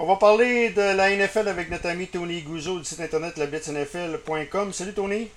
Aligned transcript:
On 0.00 0.06
va 0.06 0.14
parler 0.14 0.70
de 0.70 0.96
la 0.96 1.10
NFL 1.10 1.48
avec 1.48 1.68
notre 1.72 1.88
ami 1.88 2.06
Tony 2.06 2.42
Gouzeau 2.42 2.78
du 2.78 2.84
site 2.84 3.00
internet 3.00 3.36
lablitznfl.com. 3.36 4.72
Salut 4.72 4.92
Tony. 4.92 5.28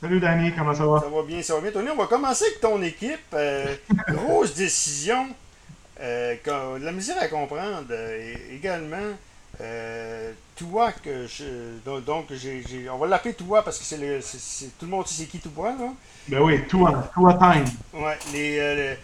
Salut 0.00 0.20
Danny, 0.20 0.54
comment 0.56 0.72
ça 0.72 0.86
va? 0.86 1.00
Ça 1.00 1.08
va 1.10 1.22
bien, 1.22 1.42
ça 1.42 1.54
va 1.54 1.60
bien. 1.60 1.70
Tony, 1.70 1.90
on 1.90 1.96
va 1.96 2.06
commencer 2.06 2.46
avec 2.46 2.62
ton 2.62 2.80
équipe. 2.80 3.20
Euh, 3.34 3.74
grosse 4.08 4.54
décision. 4.54 5.26
Euh, 6.00 6.34
la 6.80 6.92
misère 6.92 7.18
à 7.20 7.28
comprendre. 7.28 7.88
Euh, 7.90 8.34
également, 8.50 9.12
euh, 9.60 10.32
toi, 10.56 10.92
que 10.92 11.26
je, 11.26 11.76
donc, 12.00 12.28
j'ai, 12.30 12.88
on 12.88 12.96
va 12.96 13.08
l'appeler 13.08 13.34
toi 13.34 13.62
parce 13.62 13.78
que 13.78 13.84
c'est, 13.84 13.98
le, 13.98 14.20
tout 14.78 14.86
le 14.86 14.90
monde 14.90 15.06
sait 15.06 15.24
c'est 15.24 15.28
qui 15.28 15.40
toi, 15.40 15.74
là. 15.78 15.92
Ben 16.28 16.40
oui, 16.40 16.66
toi, 16.66 17.10
toi 17.12 17.34
time. 17.34 17.66
Ouais, 17.92 18.16
les, 18.32 18.96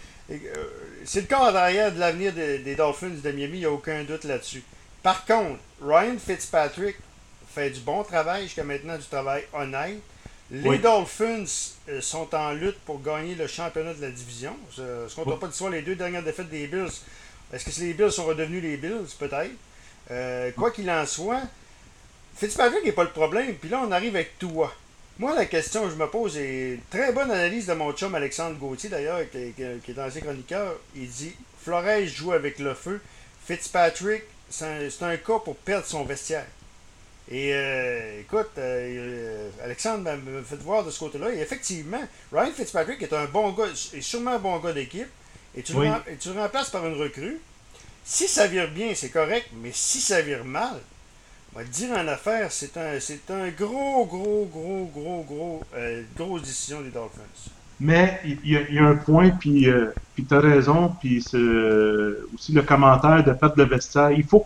c'est 1.05 1.21
le 1.21 1.27
cas 1.27 1.51
derrière 1.51 1.91
de 1.91 1.99
l'avenir 1.99 2.33
des 2.33 2.75
Dolphins 2.75 3.11
de 3.23 3.31
Miami, 3.31 3.57
il 3.57 3.59
n'y 3.59 3.65
a 3.65 3.71
aucun 3.71 4.03
doute 4.05 4.23
là-dessus. 4.23 4.63
Par 5.03 5.25
contre, 5.25 5.59
Ryan 5.81 6.15
Fitzpatrick 6.17 6.95
fait 7.53 7.69
du 7.69 7.81
bon 7.81 8.03
travail 8.03 8.43
jusqu'à 8.43 8.63
maintenant, 8.63 8.97
du 8.97 9.03
travail 9.03 9.43
honnête. 9.53 9.99
Les 10.49 10.77
Dolphins 10.77 11.45
euh, 11.89 11.99
sont 11.99 12.33
en 12.33 12.53
lutte 12.53 12.79
pour 12.85 13.01
gagner 13.01 13.35
le 13.35 13.47
championnat 13.47 13.93
de 13.93 14.01
la 14.01 14.11
division. 14.11 14.55
Est-ce 14.71 15.15
qu'on 15.15 15.29
ne 15.29 15.35
pas 15.35 15.47
d'histoire 15.47 15.71
les 15.71 15.81
deux 15.81 15.95
dernières 15.95 16.23
défaites 16.23 16.49
des 16.49 16.67
Bills? 16.67 16.91
Est-ce 17.51 17.65
que 17.65 17.81
les 17.81 17.93
Bills 17.93 18.11
sont 18.11 18.25
redevenus 18.25 18.61
les 18.61 18.77
Bills? 18.77 19.07
Peut-être. 19.19 19.51
Euh, 20.11 20.51
quoi 20.51 20.71
qu'il 20.71 20.89
en 20.89 21.05
soit, 21.05 21.41
Fitzpatrick 22.35 22.85
n'est 22.85 22.91
pas 22.91 23.03
le 23.03 23.09
problème. 23.09 23.55
Puis 23.55 23.69
là, 23.69 23.81
on 23.85 23.91
arrive 23.91 24.15
avec 24.15 24.37
toi. 24.39 24.73
Moi, 25.19 25.35
la 25.35 25.45
question 25.45 25.83
que 25.83 25.91
je 25.91 25.95
me 25.95 26.07
pose 26.07 26.37
est 26.37 26.79
très 26.89 27.11
bonne 27.11 27.29
analyse 27.29 27.67
de 27.67 27.73
mon 27.73 27.91
chum 27.93 28.15
Alexandre 28.15 28.57
Gauthier, 28.57 28.89
d'ailleurs, 28.89 29.21
qui, 29.31 29.53
qui, 29.53 29.91
est 29.91 29.99
ancien 29.99 30.21
chroniqueur. 30.21 30.75
Il 30.95 31.09
dit 31.09 31.35
Flores 31.61 32.05
joue 32.05 32.31
avec 32.31 32.59
le 32.59 32.73
feu. 32.73 33.01
Fitzpatrick, 33.45 34.23
c'est 34.49 35.03
un, 35.03 35.17
cas 35.17 35.39
pour 35.39 35.55
perdre 35.55 35.85
son 35.85 36.03
vestiaire. 36.03 36.45
Et 37.31 37.53
euh, 37.53 38.19
écoute, 38.19 38.51
euh, 38.57 39.49
Alexandre 39.63 40.03
m'a 40.03 40.43
fait 40.43 40.57
voir 40.57 40.83
de 40.83 40.91
ce 40.91 40.99
côté-là. 40.99 41.33
Et 41.33 41.39
effectivement, 41.39 42.01
Ryan 42.31 42.51
Fitzpatrick 42.53 43.01
est 43.01 43.13
un 43.13 43.25
bon 43.25 43.51
gars, 43.51 43.67
est 43.67 44.01
sûrement 44.01 44.31
un 44.31 44.39
bon 44.39 44.59
gars 44.59 44.73
d'équipe. 44.73 45.07
Et 45.55 45.63
tu, 45.63 45.73
le, 45.73 46.39
remplaces 46.39 46.69
par 46.69 46.85
une 46.85 46.95
recrue. 46.95 47.39
Si 48.03 48.27
ça 48.27 48.47
vire 48.47 48.69
bien, 48.69 48.93
c'est 48.95 49.09
correct. 49.09 49.47
Mais 49.53 49.71
si 49.73 50.01
ça 50.01 50.21
vire 50.21 50.43
mal, 50.43 50.79
on 51.53 51.59
va 51.59 51.65
te 51.65 51.69
dire 51.69 51.91
en 51.91 52.07
affaire, 52.07 52.51
c'est 52.51 52.75
un, 52.77 52.99
un 53.29 53.49
gros, 53.49 54.05
gros, 54.05 54.45
gros, 54.51 54.91
gros, 54.93 55.23
gros, 55.23 55.63
euh, 55.75 56.03
grosse 56.15 56.41
décision 56.41 56.81
des 56.81 56.89
Dolphins. 56.89 57.21
Mais 57.79 58.19
il 58.23 58.51
y, 58.51 58.79
a 58.79 58.85
un 58.85 58.95
point, 58.95 59.29
puis, 59.31 59.67
euh, 59.67 59.87
puis 60.15 60.23
tu 60.25 60.33
as 60.33 60.39
raison, 60.39 60.93
puis 60.99 61.21
c'est 61.21 61.37
aussi 62.33 62.51
le 62.53 62.61
commentaire 62.61 63.23
de 63.23 63.33
perte 63.33 63.57
de 63.57 63.63
vestiaire. 63.63 64.11
Il 64.11 64.23
faut, 64.23 64.43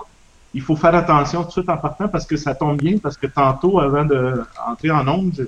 il 0.53 0.61
faut 0.61 0.75
faire 0.75 0.95
attention 0.95 1.41
tout 1.41 1.47
de 1.47 1.51
suite 1.51 1.69
en 1.69 1.77
partant 1.77 2.07
parce 2.07 2.25
que 2.25 2.37
ça 2.37 2.55
tombe 2.55 2.77
bien, 2.77 2.97
parce 2.97 3.17
que 3.17 3.27
tantôt, 3.27 3.79
avant 3.79 4.05
d'entrer 4.05 4.91
en 4.91 5.07
onde, 5.07 5.47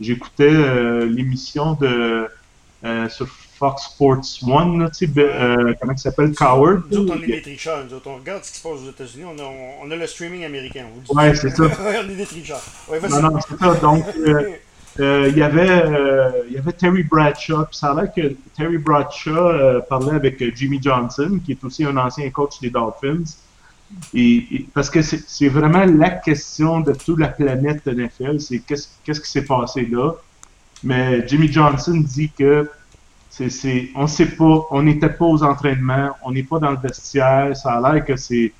j'écoutais 0.00 0.52
euh, 0.52 1.06
l'émission 1.06 1.74
de 1.74 2.28
euh, 2.84 3.08
sur 3.08 3.28
Fox 3.28 3.84
Sports 3.84 4.24
One, 4.46 4.90
tu 4.90 5.06
sais, 5.06 5.76
comment 5.80 5.92
il 5.92 5.98
s'appelle, 5.98 6.34
Coward. 6.34 6.82
Nous 6.90 6.98
autres, 6.98 7.14
on 7.16 7.22
est 7.22 7.26
des 7.26 7.42
tricheurs. 7.42 7.84
Nous 7.84 7.94
autres, 7.94 8.08
on 8.08 8.16
regarde 8.16 8.42
ce 8.42 8.52
qui 8.52 8.58
se 8.58 8.62
passe 8.62 8.80
aux 8.80 8.90
États-Unis. 8.90 9.24
On 9.24 9.38
a, 9.38 9.50
on 9.82 9.90
a 9.90 9.96
le 9.96 10.06
streaming 10.06 10.44
américain. 10.44 10.86
Oui, 11.08 11.22
c'est 11.36 11.50
ça. 11.50 11.64
on 12.04 12.10
est 12.10 12.16
des 12.16 12.26
tricheurs. 12.26 12.62
non, 13.08 13.22
non, 13.22 13.38
c'est 13.46 13.58
ça. 13.58 13.74
Donc, 13.76 14.04
Euh, 15.00 15.28
il, 15.30 15.38
y 15.38 15.42
avait, 15.42 15.70
euh, 15.70 16.30
il 16.48 16.54
y 16.54 16.58
avait 16.58 16.72
Terry 16.72 17.02
Bradshaw. 17.02 17.64
Puis 17.64 17.76
ça 17.76 17.92
a 17.92 17.94
l'air 17.94 18.12
que 18.12 18.34
Terry 18.56 18.76
Bradshaw 18.76 19.30
euh, 19.30 19.80
parlait 19.80 20.14
avec 20.14 20.42
Jimmy 20.54 20.78
Johnson, 20.82 21.40
qui 21.44 21.52
est 21.52 21.64
aussi 21.64 21.84
un 21.84 21.96
ancien 21.96 22.28
coach 22.30 22.60
des 22.60 22.70
Dolphins. 22.70 23.24
Et, 24.14 24.66
parce 24.74 24.90
que 24.90 25.02
c'est 25.02 25.48
vraiment 25.48 25.84
la 25.84 26.10
question 26.10 26.80
de 26.80 26.92
toute 26.92 27.18
la 27.18 27.28
planète 27.28 27.86
NFL, 27.86 28.38
c'est 28.38 28.60
qu'est-ce 28.60 28.88
qu'est-ce 29.02 29.20
qui 29.20 29.30
s'est 29.30 29.44
passé 29.44 29.84
là. 29.90 30.12
Mais 30.84 31.26
Jimmy 31.26 31.50
Johnson 31.50 32.00
dit 32.06 32.30
que 32.30 32.70
c'est 33.30 33.90
on 33.96 34.02
ne 34.02 34.06
sait 34.06 34.26
pas, 34.26 34.66
on 34.70 34.82
n'était 34.82 35.08
pas 35.08 35.24
aux 35.24 35.42
entraînements, 35.42 36.10
on 36.22 36.30
n'est 36.30 36.44
pas 36.44 36.60
dans 36.60 36.70
le 36.70 36.76
vestiaire. 36.76 37.56
Ça 37.56 37.72
a 37.72 37.92
l'air 37.92 38.04
que 38.04 38.16
c'est 38.16 38.52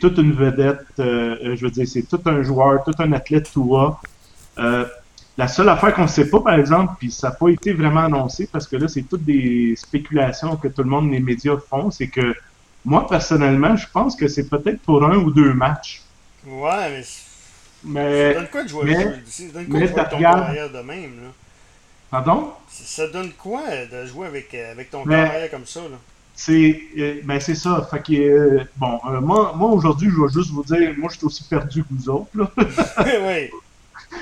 toute 0.00 0.16
une 0.16 0.32
vedette. 0.32 0.86
je 0.98 1.60
veux 1.60 1.70
dire, 1.70 1.86
c'est 1.86 2.08
tout 2.08 2.20
un 2.24 2.42
joueur, 2.42 2.84
tout 2.84 2.94
un 2.98 3.12
athlète 3.12 3.50
tout 3.52 3.76
Euh, 4.56 4.86
la 5.36 5.48
seule 5.48 5.68
affaire 5.68 5.94
qu'on 5.94 6.02
ne 6.02 6.08
sait 6.08 6.28
pas, 6.28 6.40
par 6.40 6.54
exemple, 6.54 6.94
puis 6.98 7.10
ça 7.10 7.30
n'a 7.30 7.34
pas 7.34 7.48
été 7.48 7.72
vraiment 7.72 8.04
annoncé 8.04 8.48
parce 8.50 8.68
que 8.68 8.76
là, 8.76 8.86
c'est 8.86 9.02
toutes 9.02 9.24
des 9.24 9.74
spéculations 9.76 10.56
que 10.56 10.68
tout 10.68 10.82
le 10.82 10.88
monde, 10.88 11.10
les 11.10 11.20
médias 11.20 11.56
font, 11.56 11.90
c'est 11.90 12.08
que 12.08 12.34
moi, 12.84 13.06
personnellement, 13.06 13.76
je 13.76 13.86
pense 13.92 14.14
que 14.14 14.28
c'est 14.28 14.48
peut-être 14.48 14.80
pour 14.80 15.04
un 15.04 15.16
ou 15.16 15.30
deux 15.30 15.52
matchs. 15.54 16.02
Ouais, 16.46 16.90
mais. 16.90 17.04
mais 17.84 18.34
ça 18.34 18.40
donne 18.40 18.48
quoi 18.48 18.62
de 18.62 18.68
jouer, 18.68 18.84
mais, 18.84 18.94
ça 19.26 19.42
donne 19.52 19.68
quoi 19.68 19.80
de 19.80 19.86
jouer 19.86 20.04
ton 20.10 20.18
carrière 20.20 20.70
de 20.70 20.78
même, 20.80 21.22
là? 21.22 21.30
Pardon? 22.10 22.52
Ça 22.68 23.08
donne 23.08 23.32
quoi 23.32 23.62
de 23.90 24.06
jouer 24.06 24.28
avec, 24.28 24.54
euh, 24.54 24.70
avec 24.70 24.90
ton 24.90 25.04
carrière 25.04 25.50
comme 25.50 25.66
ça, 25.66 25.80
là? 25.80 25.96
C'est 26.36 26.82
euh, 26.98 27.20
ben 27.24 27.40
c'est 27.40 27.54
ça. 27.54 27.86
Fait 27.90 28.02
que, 28.02 28.12
euh, 28.12 28.64
bon, 28.76 29.00
moi, 29.20 29.52
moi 29.56 29.70
aujourd'hui, 29.70 30.10
je 30.10 30.20
vais 30.20 30.32
juste 30.32 30.50
vous 30.50 30.64
dire, 30.64 30.94
moi, 30.98 31.08
je 31.10 31.18
suis 31.18 31.26
aussi 31.26 31.44
perdu 31.44 31.82
que 31.82 31.88
vous 31.90 32.08
autres. 32.08 32.30
Là. 32.34 32.50
oui. 33.22 33.50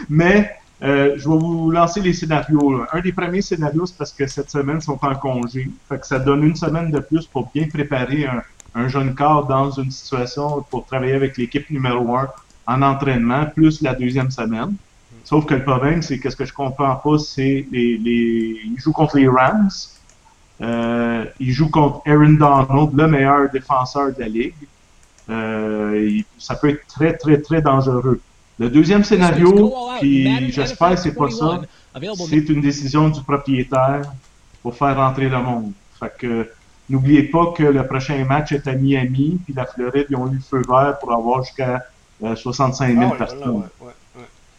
Mais 0.08 0.54
euh, 0.82 1.14
je 1.16 1.28
vais 1.28 1.36
vous 1.36 1.70
lancer 1.70 2.00
les 2.00 2.12
scénarios. 2.12 2.82
Un 2.92 3.00
des 3.00 3.12
premiers 3.12 3.42
scénarios, 3.42 3.86
c'est 3.86 3.96
parce 3.96 4.12
que 4.12 4.26
cette 4.26 4.50
semaine 4.50 4.80
sont 4.80 4.98
en 5.02 5.14
congé. 5.14 5.70
Fait 5.88 5.98
que 5.98 6.06
ça 6.06 6.18
donne 6.18 6.42
une 6.42 6.56
semaine 6.56 6.90
de 6.90 6.98
plus 6.98 7.26
pour 7.26 7.50
bien 7.54 7.68
préparer 7.68 8.26
un, 8.74 8.88
jeune 8.88 9.14
corps 9.14 9.46
dans 9.46 9.70
une 9.70 9.90
situation 9.90 10.64
pour 10.70 10.86
travailler 10.86 11.12
avec 11.12 11.36
l'équipe 11.38 11.68
numéro 11.70 12.16
un 12.16 12.28
en 12.66 12.82
entraînement, 12.82 13.46
plus 13.46 13.82
la 13.82 13.94
deuxième 13.94 14.30
semaine. 14.30 14.74
Sauf 15.24 15.46
que 15.46 15.54
le 15.54 15.62
problème, 15.62 16.02
c'est 16.02 16.18
que 16.18 16.30
ce 16.30 16.36
que 16.36 16.44
je 16.44 16.52
comprends 16.52 16.96
pas, 16.96 17.18
c'est 17.18 17.66
les, 17.70 17.98
les, 17.98 18.60
ils 18.64 18.78
jouent 18.78 18.92
contre 18.92 19.18
les 19.18 19.28
Rams. 19.28 19.68
Euh, 20.60 21.24
ils 21.38 21.52
jouent 21.52 21.70
contre 21.70 22.02
Aaron 22.06 22.32
Donald, 22.32 22.94
le 22.94 23.06
meilleur 23.06 23.50
défenseur 23.50 24.12
de 24.14 24.20
la 24.20 24.28
ligue. 24.28 24.54
Euh, 25.30 26.20
ça 26.38 26.56
peut 26.56 26.70
être 26.70 26.86
très, 26.86 27.16
très, 27.16 27.40
très 27.40 27.62
dangereux. 27.62 28.20
Le 28.62 28.70
deuxième 28.70 29.02
scénario, 29.02 29.74
puis 29.98 30.52
j'espère 30.52 30.90
que 30.90 31.00
c'est 31.00 31.16
pas 31.16 31.28
ça, 31.30 31.62
c'est 32.28 32.48
une 32.48 32.60
décision 32.60 33.08
du 33.08 33.20
propriétaire 33.20 34.02
pour 34.62 34.76
faire 34.76 34.96
rentrer 34.96 35.28
le 35.28 35.38
monde. 35.38 35.72
Fait 35.98 36.12
que 36.16 36.48
n'oubliez 36.88 37.24
pas 37.24 37.46
que 37.56 37.64
le 37.64 37.84
prochain 37.84 38.24
match 38.24 38.52
est 38.52 38.68
à 38.68 38.74
Miami, 38.74 39.40
puis 39.44 39.52
la 39.52 39.66
Floride, 39.66 40.06
ils 40.10 40.14
ont 40.14 40.28
eu 40.28 40.36
le 40.36 40.40
feu 40.40 40.62
vert 40.68 40.96
pour 41.00 41.12
avoir 41.12 41.42
jusqu'à 41.42 41.80
65 42.36 42.96
000 42.96 43.10
personnes. 43.16 43.64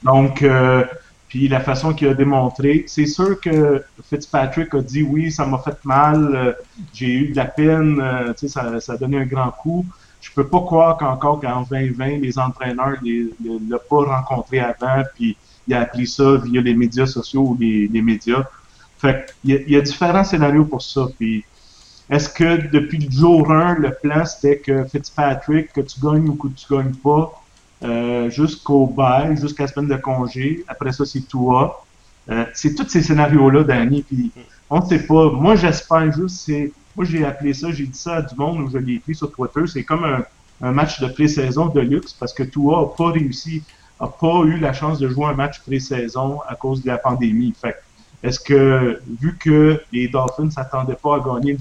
Donc, 0.03 0.43
euh, 0.43 0.83
puis 1.29 1.47
la 1.47 1.61
façon 1.61 1.93
qu'il 1.93 2.09
a 2.09 2.13
démontré, 2.13 2.83
c'est 2.87 3.05
sûr 3.05 3.39
que 3.39 3.85
Fitzpatrick 4.09 4.73
a 4.73 4.81
dit 4.81 5.03
oui, 5.03 5.31
ça 5.31 5.45
m'a 5.45 5.59
fait 5.59 5.77
mal, 5.85 6.35
euh, 6.35 6.51
j'ai 6.93 7.13
eu 7.13 7.29
de 7.29 7.37
la 7.37 7.45
peine, 7.45 8.01
euh, 8.01 8.33
tu 8.33 8.39
sais, 8.39 8.47
ça, 8.49 8.81
ça 8.81 8.93
a 8.93 8.97
donné 8.97 9.19
un 9.19 9.25
grand 9.25 9.51
coup 9.51 9.85
je 10.23 10.31
peux 10.31 10.47
pas 10.47 10.61
croire 10.61 10.97
qu'encore 10.97 11.41
qu'en 11.41 11.63
2020, 11.63 12.19
les 12.21 12.39
entraîneurs 12.39 12.97
ne 13.03 13.69
l'ont 13.69 13.79
pas 13.89 14.15
rencontré 14.15 14.59
avant, 14.59 15.03
puis 15.15 15.35
il 15.67 15.73
a 15.73 15.81
appris 15.81 16.07
ça 16.07 16.37
via 16.37 16.61
les 16.61 16.73
médias 16.73 17.05
sociaux 17.05 17.41
ou 17.41 17.57
les, 17.59 18.01
médias. 18.01 18.43
Fait 18.97 19.35
il 19.43 19.51
y, 19.51 19.57
a, 19.57 19.61
il 19.61 19.71
y, 19.71 19.75
a, 19.75 19.81
différents 19.81 20.23
scénarios 20.23 20.63
pour 20.63 20.81
ça. 20.81 21.07
Puis, 21.17 21.43
est-ce 22.09 22.29
que 22.29 22.71
depuis 22.71 22.99
le 22.99 23.11
jour 23.11 23.51
1, 23.51 23.75
le 23.79 23.91
plan 24.01 24.25
c'était 24.25 24.57
que 24.57 24.85
Fitzpatrick, 24.85 25.73
que 25.73 25.81
tu 25.81 25.99
gagnes 25.99 26.29
ou 26.29 26.35
que 26.35 26.47
tu 26.47 26.73
gagnes 26.73 26.93
pas, 26.93 27.31
euh, 27.83 28.29
jusqu'au 28.29 28.87
bail, 28.87 29.35
jusqu'à 29.35 29.63
la 29.63 29.67
semaine 29.67 29.89
de 29.89 29.97
congé, 29.97 30.63
après 30.69 30.93
ça 30.93 31.05
c'est 31.05 31.27
toi. 31.27 31.85
Euh, 32.29 32.45
c'est 32.53 32.75
tous 32.75 32.87
ces 32.87 33.01
scénarios-là, 33.01 33.63
Danny, 33.63 34.03
puis 34.03 34.31
on 34.69 34.79
ne 34.79 34.85
sait 34.85 35.05
pas. 35.05 35.31
Moi, 35.31 35.55
j'espère 35.55 36.09
juste, 36.13 36.37
c'est 36.45 36.71
moi, 36.95 37.05
j'ai 37.05 37.25
appelé 37.25 37.53
ça, 37.53 37.71
j'ai 37.71 37.85
dit 37.85 37.97
ça 37.97 38.17
à 38.17 38.21
du 38.21 38.35
monde 38.35 38.61
où 38.61 38.69
je 38.69 38.77
l'ai 38.77 38.95
écrit 38.95 39.15
sur 39.15 39.31
Twitter. 39.31 39.61
C'est 39.67 39.83
comme 39.83 40.05
un, 40.05 40.71
match 40.71 41.01
de 41.01 41.07
pré-saison 41.07 41.67
de 41.67 41.81
luxe 41.81 42.13
parce 42.13 42.33
que 42.33 42.43
Tua 42.43 42.81
n'a 42.81 42.87
pas 42.95 43.11
réussi, 43.11 43.63
n'a 43.99 44.07
pas 44.07 44.43
eu 44.45 44.59
la 44.59 44.71
chance 44.71 44.99
de 44.99 45.09
jouer 45.09 45.25
un 45.25 45.33
match 45.33 45.59
pré-saison 45.61 46.39
à 46.47 46.55
cause 46.55 46.83
de 46.83 46.87
la 46.87 46.97
pandémie. 46.97 47.53
Fait 47.59 47.75
est-ce 48.21 48.39
que, 48.39 49.01
vu 49.19 49.37
que 49.37 49.81
les 49.91 50.07
Dolphins 50.07 50.45
ne 50.45 50.49
s'attendaient 50.49 50.95
pas 50.95 51.17
à 51.17 51.19
gagner 51.19 51.57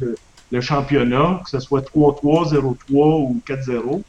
le 0.53 0.61
championnat, 0.61 1.41
que 1.43 1.51
ce 1.51 1.59
soit 1.59 1.81
3-3, 1.81 2.55
0-3 2.55 2.75
ou 2.93 3.41
4-0, 3.45 4.03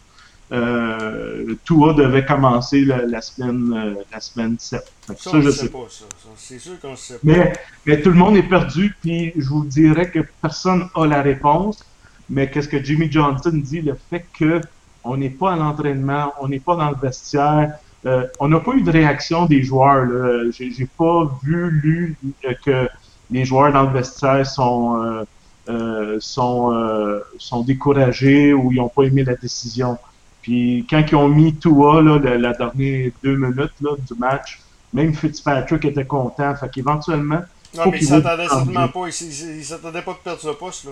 euh, 0.53 1.55
Tua 1.65 1.93
devait 1.93 2.25
commencer 2.25 2.85
la, 2.85 3.21
semaine, 3.21 3.73
euh, 3.75 4.03
la 4.11 4.19
semaine 4.19 4.55
7. 4.59 4.83
Ça, 5.17 5.41
je 5.41 5.49
sais 5.49 5.69
pas. 5.69 5.85
Ça. 5.89 6.05
C'est 6.37 6.59
sûr 6.59 6.79
qu'on 6.79 6.95
sait 6.95 7.15
pas. 7.15 7.19
Mais, 7.23 7.53
mais, 7.85 8.01
tout 8.01 8.09
le 8.09 8.15
monde 8.15 8.37
est 8.37 8.43
perdu, 8.43 8.95
puis 9.01 9.33
je 9.35 9.49
vous 9.49 9.65
dirais 9.65 10.11
que 10.11 10.19
personne 10.41 10.89
n'a 10.95 11.07
la 11.07 11.21
réponse. 11.23 11.83
Mais 12.29 12.49
qu'est-ce 12.49 12.67
que 12.67 12.81
Jimmy 12.83 13.11
Johnson 13.11 13.51
dit? 13.53 13.81
Le 13.81 13.97
fait 14.09 14.25
qu'on 14.37 15.17
n'est 15.17 15.31
pas 15.31 15.53
à 15.53 15.55
l'entraînement, 15.55 16.33
on 16.39 16.47
n'est 16.47 16.59
pas 16.59 16.75
dans 16.75 16.91
le 16.91 16.97
vestiaire, 17.01 17.73
euh, 18.05 18.27
on 18.39 18.47
n'a 18.47 18.59
pas 18.59 18.73
eu 18.73 18.81
de 18.81 18.91
réaction 18.91 19.45
des 19.47 19.63
joueurs. 19.63 20.07
J'ai 20.51 20.87
pas 20.97 21.31
vu, 21.41 21.71
lu 21.83 22.15
que 22.63 22.87
les 23.31 23.43
joueurs 23.43 23.73
dans 23.73 23.83
le 23.83 23.91
vestiaire 23.91 24.45
sont, 24.45 25.25
euh, 25.69 26.17
sont, 26.19 27.21
sont 27.39 27.63
découragés 27.63 28.53
ou 28.53 28.71
ils 28.71 28.77
n'ont 28.77 28.89
pas 28.89 29.03
aimé 29.03 29.23
la 29.23 29.35
décision. 29.35 29.97
Puis 30.43 30.85
quand 30.89 31.03
ils 31.09 31.15
ont 31.15 31.29
mis 31.29 31.55
Tua, 31.55 32.01
là, 32.01 32.19
la, 32.19 32.53
dernière 32.53 33.11
deux 33.23 33.37
minutes 33.37 33.73
là, 33.81 33.91
du 33.97 34.19
match, 34.19 34.59
même 34.93 35.15
Fitzpatrick 35.15 35.85
était 35.85 36.05
content. 36.05 36.53
Fait 36.55 36.69
qu'éventuellement. 36.69 37.41
Non, 37.75 37.89
mais 37.89 37.97
il 37.99 38.05
s'attendait 38.05 38.47
certainement 38.47 38.87
pas. 38.89 39.07
Il, 39.07 39.65
s'attendait 39.65 40.01
pas 40.01 40.11
de 40.11 40.17
perdre 40.17 40.41
ce 40.41 40.49
poste, 40.49 40.85
là. 40.85 40.91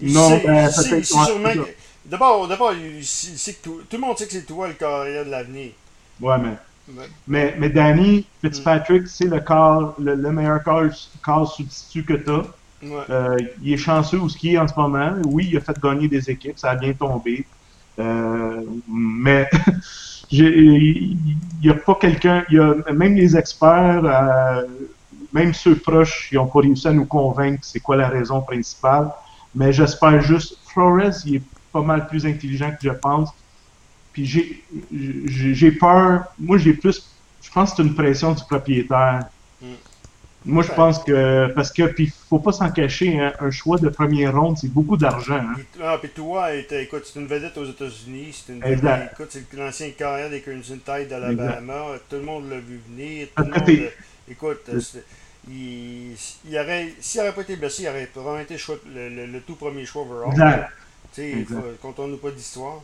non, 0.00 0.30
ben, 0.44 0.68
peut-être. 0.68 1.04
sûrement 1.04 1.50
D'abord, 2.06 2.48
d'abord, 2.48 2.72
tout, 2.72 3.76
le 3.92 3.98
monde 3.98 4.18
sait 4.18 4.26
que 4.26 4.32
c'est 4.32 4.46
toi 4.46 4.66
le 4.66 4.74
carrière 4.74 5.24
de 5.26 5.30
l'avenir. 5.30 5.72
Ouais, 6.20 6.38
mais. 6.38 6.56
Mais, 7.28 7.54
mais 7.56 7.68
Danny 7.68 8.26
Fitzpatrick, 8.40 9.06
c'est 9.06 9.26
le, 9.26 9.38
corps, 9.38 9.94
le, 10.00 10.16
meilleur 10.16 10.60
corps, 10.64 11.54
substitut 11.54 12.04
que 12.04 12.14
tu 12.14 12.30
as. 12.30 12.42
Euh, 13.10 13.36
il 13.62 13.74
est 13.74 13.76
chanceux 13.76 14.18
où 14.18 14.28
ce 14.28 14.36
qu'il 14.36 14.54
est 14.54 14.58
en 14.58 14.66
ce 14.66 14.74
moment. 14.74 15.12
Oui, 15.26 15.48
il 15.52 15.56
a 15.56 15.60
fait 15.60 15.78
gagner 15.78 16.08
des 16.08 16.28
équipes, 16.30 16.58
ça 16.58 16.70
a 16.70 16.74
bien 16.74 16.92
tombé. 16.94 17.46
Euh, 18.00 18.62
mais 18.88 19.48
il 20.30 21.16
n'y 21.62 21.70
a 21.70 21.74
pas 21.74 21.94
quelqu'un, 21.94 22.44
même 22.92 23.14
les 23.14 23.36
experts, 23.36 24.02
euh, 24.04 24.66
même 25.32 25.52
ceux 25.54 25.76
proches, 25.76 26.28
ils 26.32 26.36
n'ont 26.36 26.46
pas 26.46 26.60
réussi 26.60 26.88
à 26.88 26.92
nous 26.92 27.04
convaincre 27.04 27.60
c'est 27.62 27.80
quoi 27.80 27.96
la 27.96 28.08
raison 28.08 28.40
principale. 28.40 29.10
Mais 29.54 29.72
j'espère 29.72 30.20
juste, 30.20 30.58
Flores, 30.66 31.12
il 31.26 31.36
est 31.36 31.42
pas 31.72 31.82
mal 31.82 32.06
plus 32.06 32.26
intelligent 32.26 32.70
que 32.70 32.88
je 32.88 32.90
pense. 32.90 33.30
Puis 34.12 34.26
j'ai 34.26 35.72
peur, 35.72 36.24
moi 36.38 36.58
j'ai 36.58 36.72
plus, 36.74 37.08
je 37.42 37.50
pense 37.50 37.70
que 37.70 37.76
c'est 37.76 37.82
une 37.82 37.94
pression 37.94 38.32
du 38.32 38.42
propriétaire. 38.44 39.26
Moi, 40.44 40.62
je 40.62 40.72
pense 40.72 40.98
que. 41.04 41.48
Parce 41.54 41.70
que, 41.70 41.82
puis, 41.82 42.12
faut 42.28 42.38
pas 42.38 42.52
s'en 42.52 42.70
cacher, 42.70 43.18
hein, 43.18 43.32
un 43.40 43.50
choix 43.50 43.78
de 43.78 43.88
première 43.88 44.38
ronde, 44.38 44.56
c'est 44.58 44.72
beaucoup 44.72 44.96
d'argent. 44.96 45.34
Hein. 45.34 45.56
Ah, 45.82 45.98
puis 46.00 46.10
toi, 46.10 46.54
écoute, 46.54 47.02
c'est 47.04 47.20
une 47.20 47.26
vedette 47.26 47.56
aux 47.58 47.66
États-Unis. 47.66 48.44
C'est 48.46 48.52
une 48.52 48.60
vedette, 48.60 49.10
écoute, 49.12 49.28
c'est 49.30 49.52
l'ancien 49.52 49.90
carrière 49.90 50.30
des 50.30 50.40
Crimson 50.40 50.78
Tide 50.84 51.08
d'Alabama. 51.08 51.84
Tout 52.08 52.16
le 52.16 52.22
monde 52.22 52.50
l'a 52.50 52.58
vu 52.58 52.80
venir. 52.88 53.28
Tout 53.36 53.44
le 53.44 53.50
monde, 53.50 53.90
écoute, 54.30 54.70
il, 55.48 56.14
il 56.48 56.58
aurait, 56.58 56.92
s'il 57.00 57.20
n'aurait 57.20 57.34
pas 57.34 57.42
été 57.42 57.56
blessé, 57.56 57.82
il 57.82 57.88
aurait 57.88 58.08
vraiment 58.14 58.38
été 58.38 58.56
le, 58.94 59.26
le, 59.26 59.40
tout 59.40 59.54
premier 59.56 59.84
choix 59.86 60.02
overall. 60.02 60.32
Exact. 60.32 60.70
Tu 61.14 61.22
sais, 61.22 61.46
comptons-nous 61.82 62.18
pas 62.18 62.30
d'histoire. 62.30 62.80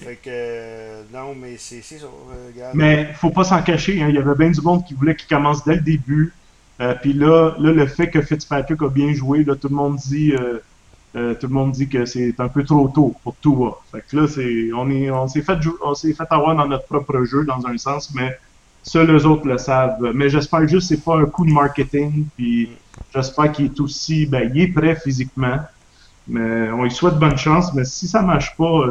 Fait 0.00 0.16
que, 0.16 0.28
euh, 0.28 1.02
non, 1.12 1.34
mais 1.34 1.56
c'est 1.58 1.82
ça. 1.82 2.06
Euh, 2.06 2.70
mais 2.74 3.12
faut 3.14 3.30
pas 3.30 3.44
s'en 3.44 3.62
cacher, 3.62 4.00
hein, 4.00 4.06
il 4.08 4.14
y 4.14 4.18
avait 4.18 4.34
bien 4.36 4.50
du 4.50 4.60
monde 4.60 4.84
qui 4.86 4.94
voulait 4.94 5.16
qu'il 5.16 5.28
commence 5.28 5.64
dès 5.64 5.74
le 5.74 5.80
début. 5.80 6.32
Euh, 6.80 6.94
puis 7.00 7.12
là, 7.12 7.54
là, 7.58 7.72
le 7.72 7.86
fait 7.86 8.08
que 8.08 8.22
Fitzpatrick 8.22 8.80
a 8.82 8.88
bien 8.88 9.12
joué, 9.12 9.44
là, 9.44 9.56
tout 9.56 9.68
le 9.68 9.74
monde 9.74 9.96
dit, 9.96 10.32
euh, 10.32 10.58
euh, 11.16 11.34
tout 11.34 11.48
le 11.48 11.52
monde 11.52 11.72
dit 11.72 11.88
que 11.88 12.04
c'est 12.04 12.38
un 12.38 12.48
peu 12.48 12.62
trop 12.64 12.88
tôt 12.88 13.14
pour 13.22 13.34
tout. 13.36 13.72
Fait 13.90 14.04
que 14.08 14.16
là, 14.16 14.28
c'est, 14.28 14.70
on 14.74 14.88
est, 14.90 15.10
on 15.10 15.26
s'est 15.26 15.42
fait, 15.42 15.58
on 15.82 15.94
s'est 15.94 16.12
fait 16.12 16.26
avoir 16.30 16.54
dans 16.54 16.66
notre 16.66 16.86
propre 16.86 17.24
jeu 17.24 17.44
dans 17.44 17.66
un 17.66 17.76
sens, 17.78 18.12
mais 18.14 18.36
seuls 18.82 19.10
les 19.10 19.26
autres 19.26 19.46
le 19.46 19.58
savent. 19.58 20.12
Mais 20.14 20.28
j'espère 20.28 20.66
juste 20.68 20.90
que 20.90 20.96
c'est 20.96 21.04
pas 21.04 21.16
un 21.16 21.26
coup 21.26 21.44
de 21.44 21.52
marketing. 21.52 22.26
Puis 22.36 22.70
j'espère 23.12 23.50
qu'il 23.52 23.66
est 23.66 23.80
aussi, 23.80 24.26
ben, 24.26 24.50
il 24.54 24.62
est 24.62 24.72
prêt 24.72 24.94
physiquement. 24.94 25.58
Mais 26.28 26.70
on 26.70 26.84
lui 26.84 26.90
souhaite 26.90 27.14
bonne 27.18 27.38
chance. 27.38 27.74
Mais 27.74 27.84
si 27.84 28.06
ça 28.06 28.22
marche 28.22 28.56
pas, 28.56 28.84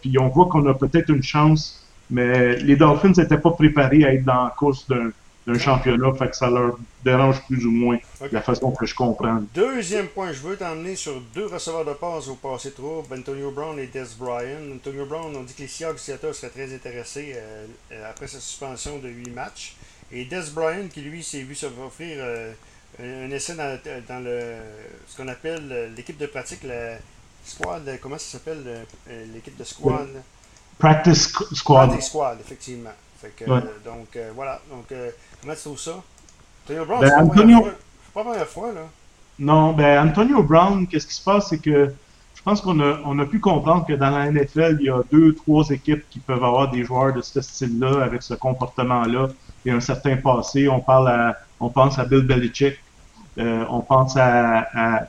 puis 0.00 0.18
on 0.18 0.28
voit 0.28 0.46
qu'on 0.46 0.66
a 0.66 0.74
peut-être 0.74 1.08
une 1.10 1.22
chance, 1.22 1.84
mais 2.10 2.56
les 2.58 2.76
Dolphins 2.76 3.12
n'étaient 3.16 3.38
pas 3.38 3.52
préparés 3.52 4.04
à 4.04 4.12
être 4.12 4.24
dans 4.24 4.44
la 4.44 4.54
course 4.56 4.86
d'un 4.86 5.10
d'un 5.46 5.58
championnat, 5.58 6.12
fait 6.14 6.30
que 6.30 6.36
ça 6.36 6.48
leur 6.48 6.78
dérange 7.04 7.44
plus 7.46 7.66
ou 7.66 7.70
moins 7.70 7.98
la 8.32 8.40
façon 8.40 8.70
que 8.70 8.86
je 8.86 8.94
comprends. 8.94 9.42
Deuxième 9.54 10.08
point, 10.08 10.32
je 10.32 10.40
veux 10.40 10.56
t'emmener 10.56 10.96
sur 10.96 11.20
deux 11.34 11.46
receveurs 11.46 11.84
de 11.84 11.92
passe 11.92 12.28
au 12.28 12.34
passé 12.34 12.72
trop, 12.72 13.04
Antonio 13.12 13.50
Brown 13.50 13.78
et 13.78 13.86
Des 13.86 14.04
Bryant. 14.18 14.72
Antonio 14.74 15.04
Brown, 15.04 15.34
on 15.36 15.42
dit 15.42 15.52
que 15.52 15.62
les 15.62 15.68
Seahawks 15.68 15.98
Seattle 15.98 16.34
seraient 16.34 16.50
très 16.50 16.74
intéressés 16.74 17.34
euh, 17.36 18.10
après 18.10 18.26
sa 18.26 18.40
suspension 18.40 18.98
de 18.98 19.08
8 19.08 19.30
matchs. 19.30 19.76
Et 20.10 20.24
Des 20.24 20.50
Bryant, 20.54 20.88
qui 20.92 21.02
lui 21.02 21.22
s'est 21.22 21.42
vu 21.42 21.54
s'offrir 21.54 22.16
euh, 22.20 22.52
un 23.00 23.30
essai 23.30 23.54
dans, 23.54 24.24
le, 24.24 24.54
ce 25.06 25.16
qu'on 25.16 25.28
appelle 25.28 25.68
euh, 25.70 25.88
l'équipe 25.94 26.16
de 26.16 26.26
pratique, 26.26 26.62
la 26.62 26.96
squad, 27.44 27.98
comment 28.00 28.16
ça 28.16 28.38
s'appelle 28.38 28.86
l'équipe 29.34 29.58
de 29.58 29.64
squad? 29.64 30.08
Practice 30.78 31.28
squad. 31.52 31.88
Practice 31.88 32.06
squad, 32.08 32.38
effectivement. 32.40 32.94
Fait 33.20 33.32
que, 33.36 33.44
donc 33.84 34.18
voilà. 34.34 34.60
Donc, 34.70 34.86
Comment 35.44 35.56
tu 35.56 35.62
trouves 35.62 35.78
ça? 35.78 36.02
Antonio 36.64 36.84
Brown, 36.86 37.00
ben, 37.02 37.08
c'est 37.08 37.14
Antonio... 37.16 37.60
pas, 37.60 37.68
la 37.68 38.22
première 38.22 38.46
fois, 38.46 38.72
là. 38.72 38.80
Non, 39.38 39.74
ben 39.74 40.08
Antonio 40.08 40.42
Brown, 40.42 40.86
qu'est-ce 40.86 41.06
qui 41.06 41.14
se 41.14 41.22
passe, 41.22 41.48
c'est 41.50 41.58
que 41.58 41.92
je 42.34 42.42
pense 42.42 42.62
qu'on 42.62 42.80
a, 42.80 43.00
on 43.04 43.18
a 43.18 43.26
pu 43.26 43.40
comprendre 43.40 43.84
que 43.84 43.92
dans 43.92 44.08
la 44.08 44.30
NFL, 44.30 44.78
il 44.80 44.86
y 44.86 44.90
a 44.90 45.02
deux, 45.12 45.34
trois 45.34 45.68
équipes 45.68 46.02
qui 46.08 46.18
peuvent 46.18 46.42
avoir 46.42 46.70
des 46.70 46.82
joueurs 46.84 47.12
de 47.12 47.20
ce 47.20 47.42
style-là, 47.42 48.02
avec 48.02 48.22
ce 48.22 48.32
comportement-là, 48.32 49.28
et 49.66 49.70
un 49.70 49.80
certain 49.80 50.16
passé. 50.16 50.66
On 50.66 50.80
parle 50.80 51.08
à, 51.08 51.36
on 51.60 51.68
pense 51.68 51.98
à 51.98 52.06
Bill 52.06 52.22
Belichick, 52.22 52.78
euh, 53.36 53.66
on 53.68 53.80
pense 53.80 54.16
à, 54.16 54.66
à, 54.74 55.00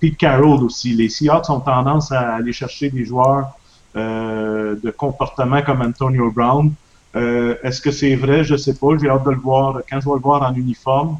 Pete 0.00 0.16
Carroll 0.16 0.62
aussi. 0.62 0.94
Les 0.94 1.10
Seahawks 1.10 1.50
ont 1.50 1.60
tendance 1.60 2.10
à 2.10 2.36
aller 2.36 2.54
chercher 2.54 2.88
des 2.88 3.04
joueurs 3.04 3.50
euh, 3.96 4.76
de 4.82 4.90
comportement 4.90 5.60
comme 5.60 5.82
Antonio 5.82 6.30
Brown. 6.30 6.72
Euh, 7.18 7.56
est-ce 7.62 7.80
que 7.80 7.90
c'est 7.90 8.14
vrai? 8.14 8.44
Je 8.44 8.56
sais 8.56 8.74
pas. 8.74 8.88
J'ai 9.00 9.08
hâte 9.08 9.24
de 9.24 9.30
le 9.30 9.36
voir 9.36 9.80
quand 9.90 10.00
je 10.00 10.06
vais 10.06 10.14
le 10.14 10.20
voir 10.20 10.42
en 10.42 10.54
uniforme. 10.54 11.18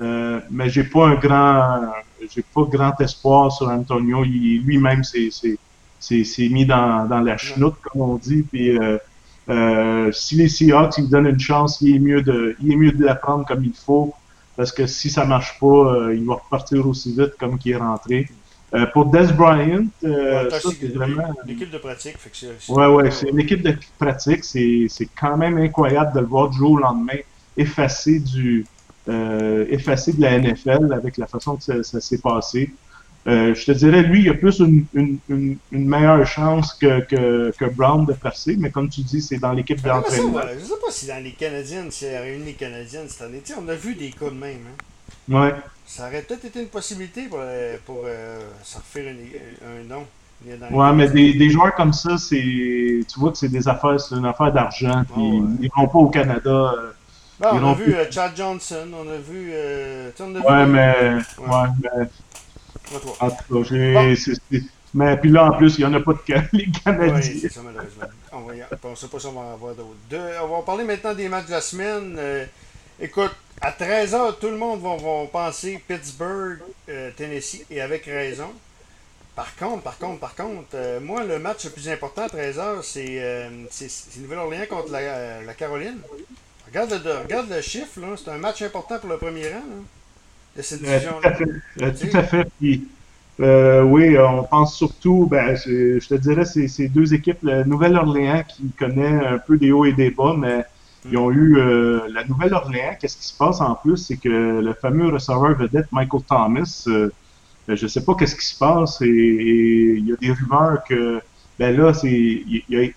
Euh, 0.00 0.40
mais 0.50 0.68
j'ai 0.68 0.84
pas 0.84 1.08
un 1.08 1.14
grand, 1.14 1.92
j'ai 2.32 2.44
pas 2.54 2.62
grand 2.62 3.00
espoir 3.00 3.50
sur 3.50 3.68
Antonio. 3.68 4.22
Lui-même 4.22 5.02
s'est 5.04 6.48
mis 6.50 6.66
dans, 6.66 7.06
dans 7.06 7.20
la 7.20 7.36
chenoute, 7.36 7.76
comme 7.82 8.02
on 8.02 8.16
dit. 8.16 8.42
Puis 8.42 8.78
euh, 9.48 10.12
si 10.12 10.36
les 10.36 10.48
Seahawks 10.48 10.98
ils 10.98 11.08
donnent 11.08 11.26
une 11.26 11.40
chance, 11.40 11.80
il 11.80 11.96
est 11.96 11.98
mieux 11.98 12.22
de, 12.22 12.54
il 12.62 12.72
est 12.72 12.76
mieux 12.76 12.92
de 12.92 13.04
la 13.04 13.14
prendre 13.14 13.46
comme 13.46 13.64
il 13.64 13.74
faut. 13.74 14.14
Parce 14.56 14.72
que 14.72 14.86
si 14.86 15.08
ça 15.08 15.24
marche 15.24 15.58
pas, 15.60 16.12
il 16.12 16.24
va 16.26 16.34
repartir 16.34 16.86
aussi 16.86 17.14
vite 17.16 17.34
comme 17.38 17.58
qu'il 17.58 17.72
est 17.72 17.76
rentré. 17.76 18.28
Euh, 18.74 18.84
pour 18.86 19.06
Des 19.06 19.32
Bryant, 19.32 19.86
euh, 20.04 20.50
c'est 20.50 20.92
vraiment. 20.92 21.34
Une 21.46 21.52
équipe 21.52 21.70
de 21.70 21.78
pratique. 21.78 22.18
Fait 22.18 22.30
que 22.30 22.72
ouais, 22.72 22.86
ouais, 22.86 23.10
c'est 23.10 23.28
une 23.28 23.40
équipe 23.40 23.62
de 23.62 23.74
pratique. 23.98 24.44
C'est 24.44 25.08
quand 25.18 25.36
même 25.36 25.56
incroyable 25.58 26.12
de 26.14 26.20
le 26.20 26.26
voir 26.26 26.50
du 26.50 26.58
jour 26.58 26.72
au 26.72 26.78
lendemain 26.78 27.18
effacé, 27.56 28.20
du, 28.20 28.66
euh, 29.08 29.64
effacé 29.70 30.12
de 30.12 30.20
la 30.20 30.38
NFL 30.38 30.92
avec 30.92 31.16
la 31.16 31.26
façon 31.26 31.56
que 31.56 31.82
ça, 31.82 32.00
s'est 32.00 32.18
passé. 32.18 32.70
Je 33.26 33.64
te 33.64 33.72
dirais, 33.72 34.02
lui, 34.02 34.22
il 34.22 34.28
a 34.30 34.34
plus 34.34 34.58
une, 34.60 34.84
une, 34.94 35.18
une, 35.28 35.58
meilleure 35.70 36.26
chance 36.26 36.72
que, 36.74 37.00
que, 37.00 37.52
que, 37.58 37.64
Brown 37.66 38.06
de 38.06 38.14
percer, 38.14 38.56
mais 38.58 38.70
comme 38.70 38.88
tu 38.88 39.02
dis, 39.02 39.20
c'est 39.20 39.38
dans 39.38 39.52
l'équipe 39.52 39.82
d'entraînement. 39.82 40.40
Je 40.48 40.60
ne 40.60 40.64
sais 40.64 40.80
pas 40.82 40.90
si 40.90 41.06
dans 41.06 41.22
les 41.22 41.32
Canadiennes, 41.32 41.90
s'il 41.90 42.12
y 42.12 42.14
a 42.14 42.20
réuni 42.20 42.44
les 42.46 42.52
Canadiennes 42.52 43.08
cette 43.08 43.22
année. 43.22 43.42
on 43.58 43.68
a 43.68 43.74
vu 43.74 43.94
des 43.94 44.10
cas 44.10 44.30
de 44.30 44.34
même. 44.34 44.60
Hein. 44.66 45.34
Ouais. 45.34 45.54
Ça 45.88 46.06
aurait 46.06 46.22
peut-être 46.22 46.44
été 46.44 46.60
une 46.60 46.68
possibilité 46.68 47.22
pour, 47.28 47.40
euh, 47.42 47.76
pour 47.84 48.02
euh, 48.04 48.38
refaire 48.76 49.12
un 49.66 49.84
nom. 49.84 50.06
Ouais, 50.70 50.92
mais 50.92 51.08
des, 51.08 51.34
des, 51.34 51.50
joueurs 51.50 51.74
comme 51.74 51.92
ça, 51.92 52.16
c'est 52.16 52.36
tu 52.36 53.18
vois 53.18 53.32
que 53.32 53.38
c'est 53.38 53.48
des 53.48 53.66
affaires, 53.66 53.98
c'est 53.98 54.14
une 54.14 54.24
affaire 54.24 54.52
d'argent. 54.52 55.02
Puis 55.12 55.22
Ils 55.60 55.64
ne 55.64 55.68
vont 55.82 55.88
pas 55.88 55.98
au 55.98 56.08
Canada. 56.08 56.50
Euh, 56.50 56.92
ben, 57.40 57.50
on 57.54 57.70
a 57.70 57.74
vu 57.74 57.94
euh, 57.94 58.04
Chad 58.10 58.36
Johnson, 58.36 58.86
on 58.94 59.08
a 59.08 59.16
vu. 59.16 59.50
Euh, 59.52 60.10
on 60.20 60.36
a 60.36 60.38
ouais, 60.38 60.64
vu, 60.64 60.72
mais. 60.72 61.14
Ouais, 61.38 61.68
mais. 61.82 62.06
En 63.20 63.30
tout 63.30 63.64
cas, 63.64 63.68
j'ai. 63.68 64.14
Mais 64.94 65.16
puis 65.18 65.30
là, 65.30 65.46
en 65.46 65.52
plus, 65.52 65.76
il 65.78 65.80
n'y 65.80 65.86
en 65.86 65.94
a 65.94 66.00
pas 66.00 66.12
de 66.12 66.18
les 66.56 66.70
Canadiens. 66.70 67.14
Oui, 67.14 67.40
c'est 67.42 67.52
ça, 67.52 67.60
malheureusement. 67.62 68.04
On 68.32 68.90
ne 68.90 68.94
sait 68.94 69.08
pas 69.08 69.18
si 69.18 69.26
on 69.26 69.32
va 69.32 69.40
en 69.40 69.52
avoir 69.52 69.74
d'autres. 69.74 69.96
On 70.42 70.56
va 70.56 70.62
parler 70.62 70.84
maintenant 70.84 71.14
des 71.14 71.28
matchs 71.28 71.46
de 71.46 71.50
la 71.50 71.60
semaine. 71.60 72.18
Écoute, 73.00 73.34
à 73.60 73.70
13h, 73.70 74.38
tout 74.40 74.48
le 74.48 74.56
monde 74.56 74.80
va, 74.80 74.96
penser 75.32 75.82
Pittsburgh, 75.86 76.58
euh, 76.88 77.10
Tennessee, 77.16 77.64
et 77.70 77.80
avec 77.80 78.04
raison. 78.04 78.50
Par 79.34 79.54
contre, 79.56 79.82
par 79.82 79.98
contre, 79.98 80.18
par 80.18 80.34
contre, 80.34 80.68
euh, 80.74 81.00
moi, 81.00 81.24
le 81.24 81.38
match 81.38 81.64
le 81.64 81.70
plus 81.70 81.88
important 81.88 82.22
à 82.22 82.26
13h, 82.26 82.82
euh, 82.96 83.50
c'est 83.70 83.90
Nouvelle-Orléans 84.20 84.66
contre 84.68 84.90
la, 84.90 85.54
Caroline. 85.54 85.98
Regarde 86.66 87.00
le, 87.04 87.22
regarde 87.22 87.48
le 87.48 87.60
chiffre, 87.60 88.00
là. 88.00 88.08
C'est 88.16 88.30
un 88.30 88.38
match 88.38 88.62
important 88.62 88.98
pour 88.98 89.10
le 89.10 89.16
premier 89.16 89.48
rang 89.48 89.62
de 90.56 90.62
cette 90.62 90.82
division 90.82 91.20
-là. 91.20 91.98
tout 91.98 92.16
à 92.16 92.22
fait. 92.24 92.48
oui, 93.84 94.18
on 94.18 94.42
pense 94.42 94.76
surtout, 94.76 95.28
ben, 95.30 95.54
je, 95.54 96.06
te 96.06 96.14
dirais, 96.14 96.44
c'est 96.44 96.66
ces 96.66 96.88
deux 96.88 97.14
équipes, 97.14 97.38
la 97.42 97.64
Nouvelle-Orléans 97.64 98.42
qui 98.48 98.70
connaît 98.76 99.24
un 99.26 99.38
peu 99.38 99.56
des 99.56 99.70
hauts 99.70 99.84
et 99.84 99.92
des 99.92 100.10
bas, 100.10 100.34
mais 100.36 100.64
ils 101.10 101.16
ont 101.16 101.30
eu 101.30 101.58
euh, 101.58 102.00
la 102.12 102.24
Nouvelle-Orléans. 102.24 102.96
Qu'est-ce 103.00 103.16
qui 103.16 103.26
se 103.26 103.36
passe 103.36 103.60
en 103.60 103.74
plus, 103.74 103.96
c'est 103.96 104.16
que 104.16 104.60
le 104.60 104.72
fameux 104.74 105.08
receveur 105.08 105.56
vedette 105.56 105.86
Michael 105.92 106.22
Thomas, 106.28 106.84
euh, 106.88 107.10
ben, 107.66 107.76
je 107.76 107.84
ne 107.84 107.88
sais 107.88 108.04
pas 108.04 108.14
qu'est-ce 108.14 108.36
qui 108.36 108.46
se 108.46 108.58
passe 108.58 109.00
et 109.02 109.06
il 109.98 110.08
y 110.08 110.12
a 110.12 110.16
des 110.16 110.32
rumeurs 110.32 110.82
que 110.88 111.20
ben 111.58 111.76
là, 111.76 111.92
c'est 111.92 112.42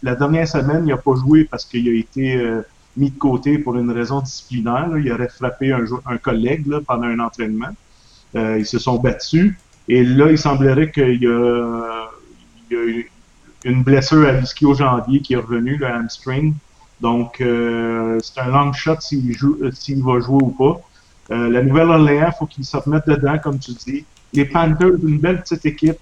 la 0.04 0.16
dernière 0.16 0.48
semaine, 0.48 0.84
il 0.86 0.90
n'a 0.90 0.98
pas 0.98 1.16
joué 1.16 1.46
parce 1.46 1.66
qu'il 1.66 1.90
a 1.90 1.94
été 1.94 2.36
euh, 2.36 2.62
mis 2.96 3.10
de 3.10 3.18
côté 3.18 3.58
pour 3.58 3.76
une 3.76 3.90
raison 3.90 4.22
disciplinaire. 4.22 4.88
Il 4.98 5.12
aurait 5.12 5.30
frappé 5.30 5.72
un, 5.74 5.84
un 6.06 6.18
collègue 6.18 6.68
pendant 6.86 7.08
un 7.08 7.20
entraînement. 7.20 7.72
ils 8.36 8.66
se 8.66 8.78
sont 8.78 9.00
battus 9.00 9.56
et 9.88 10.04
là, 10.04 10.32
il 10.32 10.38
semblerait 10.38 10.92
qu'il 10.92 11.22
y 11.22 11.28
a, 11.28 12.10
une 13.64 13.84
blessure 13.84 14.26
à 14.28 14.32
l'ischio-jambier 14.32 15.20
qui 15.20 15.34
est 15.34 15.38
revenue, 15.38 15.78
le 15.78 15.88
hamstring. 15.88 16.54
Donc, 17.02 17.38
c'est 17.38 18.40
un 18.40 18.48
long 18.48 18.72
shot 18.74 18.98
s'il 19.00 20.04
va 20.04 20.20
jouer 20.20 20.40
ou 20.42 20.50
pas. 20.50 20.82
la 21.30 21.64
Nouvelle-Orléans, 21.64 22.28
il 22.28 22.38
faut 22.38 22.46
qu'il 22.46 22.64
se 22.64 22.78
remette 22.78 23.08
dedans, 23.08 23.38
comme 23.40 23.58
tu 23.58 23.72
dis. 23.72 24.06
Les 24.34 24.46
Panthers, 24.46 24.94
une 25.04 25.18
belle 25.18 25.42
petite 25.42 25.66
équipe. 25.66 25.98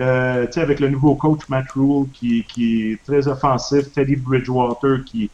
Euh, 0.00 0.46
avec 0.56 0.80
le 0.80 0.88
nouveau 0.88 1.14
coach 1.14 1.40
Matt 1.50 1.72
Rule 1.72 2.06
qui, 2.14 2.46
est 2.58 3.04
très 3.04 3.28
offensif, 3.28 3.92
Teddy 3.92 4.16
Bridgewater 4.16 5.04
qui, 5.04 5.30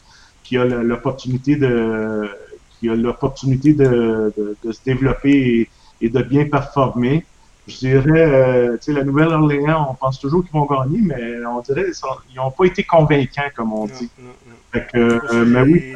a 0.57 0.65
l'opportunité 0.65 1.55
de 1.55 2.29
qui 2.77 2.89
a 2.89 2.95
l'opportunité 2.95 3.73
de, 3.73 4.33
se 4.63 4.79
développer 4.85 5.69
et, 6.01 6.09
de 6.09 6.21
bien 6.21 6.45
performer. 6.45 7.25
Je 7.67 7.77
dirais, 7.79 8.21
euh, 8.21 8.77
la 8.87 9.03
Nouvelle-Orléans, 9.03 9.87
on 9.91 9.93
pense 9.95 10.19
toujours 10.19 10.41
qu'ils 10.43 10.53
vont 10.53 10.65
gagner, 10.65 10.99
mais 11.01 11.45
on 11.45 11.59
dirait 11.59 11.91
qu'ils 11.91 12.35
n'ont 12.37 12.51
pas 12.51 12.65
été 12.65 12.83
convaincants, 12.83 13.49
comme 13.55 13.73
on 13.73 13.87
dit. 13.87 14.09
Non, 14.19 14.29
non. 14.47 14.55
Fait 14.71 14.87
que, 14.91 14.97
euh, 14.97 15.45
mais 15.45 15.61
oui, 15.61 15.93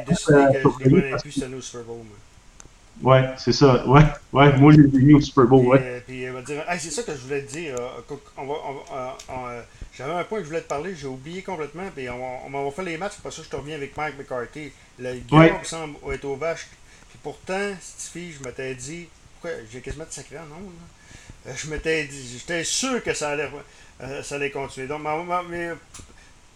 Ouais, 3.02 3.30
c'est 3.38 3.54
ça. 3.54 3.88
Ouais, 3.88 4.04
ouais. 4.34 4.58
Moi, 4.58 4.74
j'ai 4.74 4.84
mis 4.84 5.14
au 5.14 5.22
Super 5.22 5.46
Bowl. 5.46 5.66
ouais. 5.66 6.04
puis 6.06 6.28
va 6.28 6.42
dire, 6.42 6.64
c'est 6.78 6.92
ça 6.92 7.04
que 7.04 7.14
je 7.14 7.22
voulais 7.22 7.42
te 7.42 7.52
dire. 7.52 7.76
On 8.38 8.46
va, 8.46 8.54
on, 9.30 9.62
j'avais 9.94 10.14
un 10.14 10.24
point 10.24 10.40
que 10.40 10.44
je 10.44 10.50
voulais 10.50 10.62
te 10.62 10.68
parler, 10.68 10.94
j'ai 10.96 11.08
oublié 11.08 11.42
complètement. 11.42 11.90
Puis 11.96 12.10
on, 12.10 12.48
on, 12.48 12.64
va 12.66 12.72
faire 12.72 12.86
les 12.86 12.98
matchs, 12.98 13.16
pour 13.16 13.34
ça 13.34 13.42
je 13.44 13.50
te 13.50 13.56
reviens 13.56 13.76
avec 13.76 13.98
Mike 13.98 14.18
McCarthy. 14.20 14.72
Le 15.00 15.14
gars 15.30 15.50
qui 15.62 15.70
semble 15.70 15.96
être 16.12 16.26
aux 16.26 16.36
vaches. 16.36 16.68
Puis 17.10 17.20
pourtant, 17.24 17.72
cette 17.80 18.12
fille, 18.12 18.34
je 18.34 18.44
m'étais 18.48 18.76
dit, 18.76 19.08
pourquoi 19.34 19.58
j'ai 19.72 19.82
quasiment 19.82 20.06
de 20.06 20.12
sacré 20.12 20.36
non 20.36 20.60
là. 20.60 20.86
Je 21.46 21.70
m'étais 21.70 22.04
dit, 22.06 22.38
j'étais 22.38 22.64
sûr 22.64 23.04
que 23.04 23.14
ça 23.14 23.30
allait, 23.30 23.50
ça 24.24 24.36
allait 24.36 24.52
continuer. 24.52 24.88
Donc, 24.88 25.02
mais, 25.50 25.72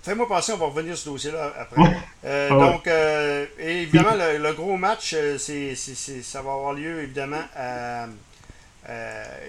Fais-moi 0.05 0.27
penser, 0.27 0.53
on 0.53 0.57
va 0.57 0.67
revenir 0.67 0.95
sur 0.95 1.05
ce 1.05 1.09
dossier-là 1.09 1.51
après. 1.59 1.81
Euh, 2.25 2.49
ah 2.51 2.55
donc, 2.55 2.87
euh, 2.87 3.45
évidemment, 3.59 4.11
le, 4.15 4.53
gros 4.53 4.77
match, 4.77 5.13
euh, 5.15 5.39
c'est, 5.39 5.73
ça 5.75 6.43
va 6.43 6.53
avoir 6.53 6.73
lieu 6.73 7.01
évidemment 7.01 7.41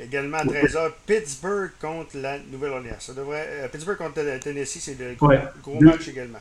également 0.02 0.38
à 0.38 0.44
13h. 0.44 0.92
Pittsburgh 1.06 1.72
contre 1.78 2.16
la 2.16 2.38
Nouvelle-Orléans. 2.38 2.96
Ça 2.98 3.12
devrait, 3.12 3.68
Pittsburgh 3.70 3.98
contre 3.98 4.22
Tennessee, 4.40 4.80
c'est 4.80 4.98
le 4.98 5.14
gros, 5.14 5.80
match 5.80 6.08
également. 6.08 6.40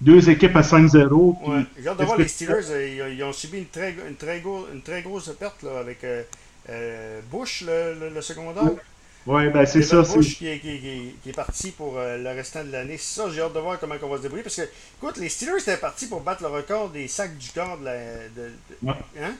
Deux 0.00 0.30
équipes 0.30 0.54
à 0.54 0.62
5-0. 0.62 1.10
Ouais. 1.12 1.62
J'ai 1.80 1.88
hâte 1.88 1.98
de 1.98 2.04
voir 2.04 2.16
les 2.16 2.28
Steelers. 2.28 3.12
Ils, 3.12 3.24
ont 3.24 3.32
subi 3.32 3.58
une 3.58 3.66
très, 3.66 3.92
une 4.08 4.14
très, 4.14 4.40
une 4.72 4.82
très 4.82 5.02
grosse 5.02 5.30
perte 5.36 5.64
là, 5.64 5.80
avec 5.80 6.04
Bush, 7.30 7.64
le, 7.66 8.10
le 8.14 8.20
secondaire? 8.22 8.72
Oui, 9.28 9.50
ben 9.50 9.66
c'est 9.66 9.82
ça. 9.82 10.00
Bush 10.00 10.38
qui 10.38 10.48
est, 10.48 10.58
qui, 10.58 11.14
qui 11.22 11.28
est, 11.28 11.36
parti 11.36 11.70
pour 11.70 11.98
euh, 11.98 12.16
le 12.16 12.30
restant 12.30 12.64
de 12.64 12.72
l'année. 12.72 12.96
Ça, 12.96 13.24
j'ai 13.30 13.42
hâte 13.42 13.52
de 13.52 13.58
voir 13.58 13.78
comment 13.78 13.94
on 14.02 14.08
va 14.08 14.16
se 14.16 14.22
débrouiller. 14.22 14.42
Parce 14.42 14.56
que, 14.56 14.62
écoute, 14.62 15.18
les 15.18 15.28
Steelers 15.28 15.60
étaient 15.60 15.76
partis 15.76 16.06
pour 16.06 16.22
battre 16.22 16.42
le 16.42 16.48
record 16.48 16.88
des 16.88 17.08
sacs 17.08 17.36
du 17.36 17.50
corps 17.50 17.76
de 17.78 17.84
la. 17.84 17.94
De, 18.34 18.50
hein? 19.20 19.34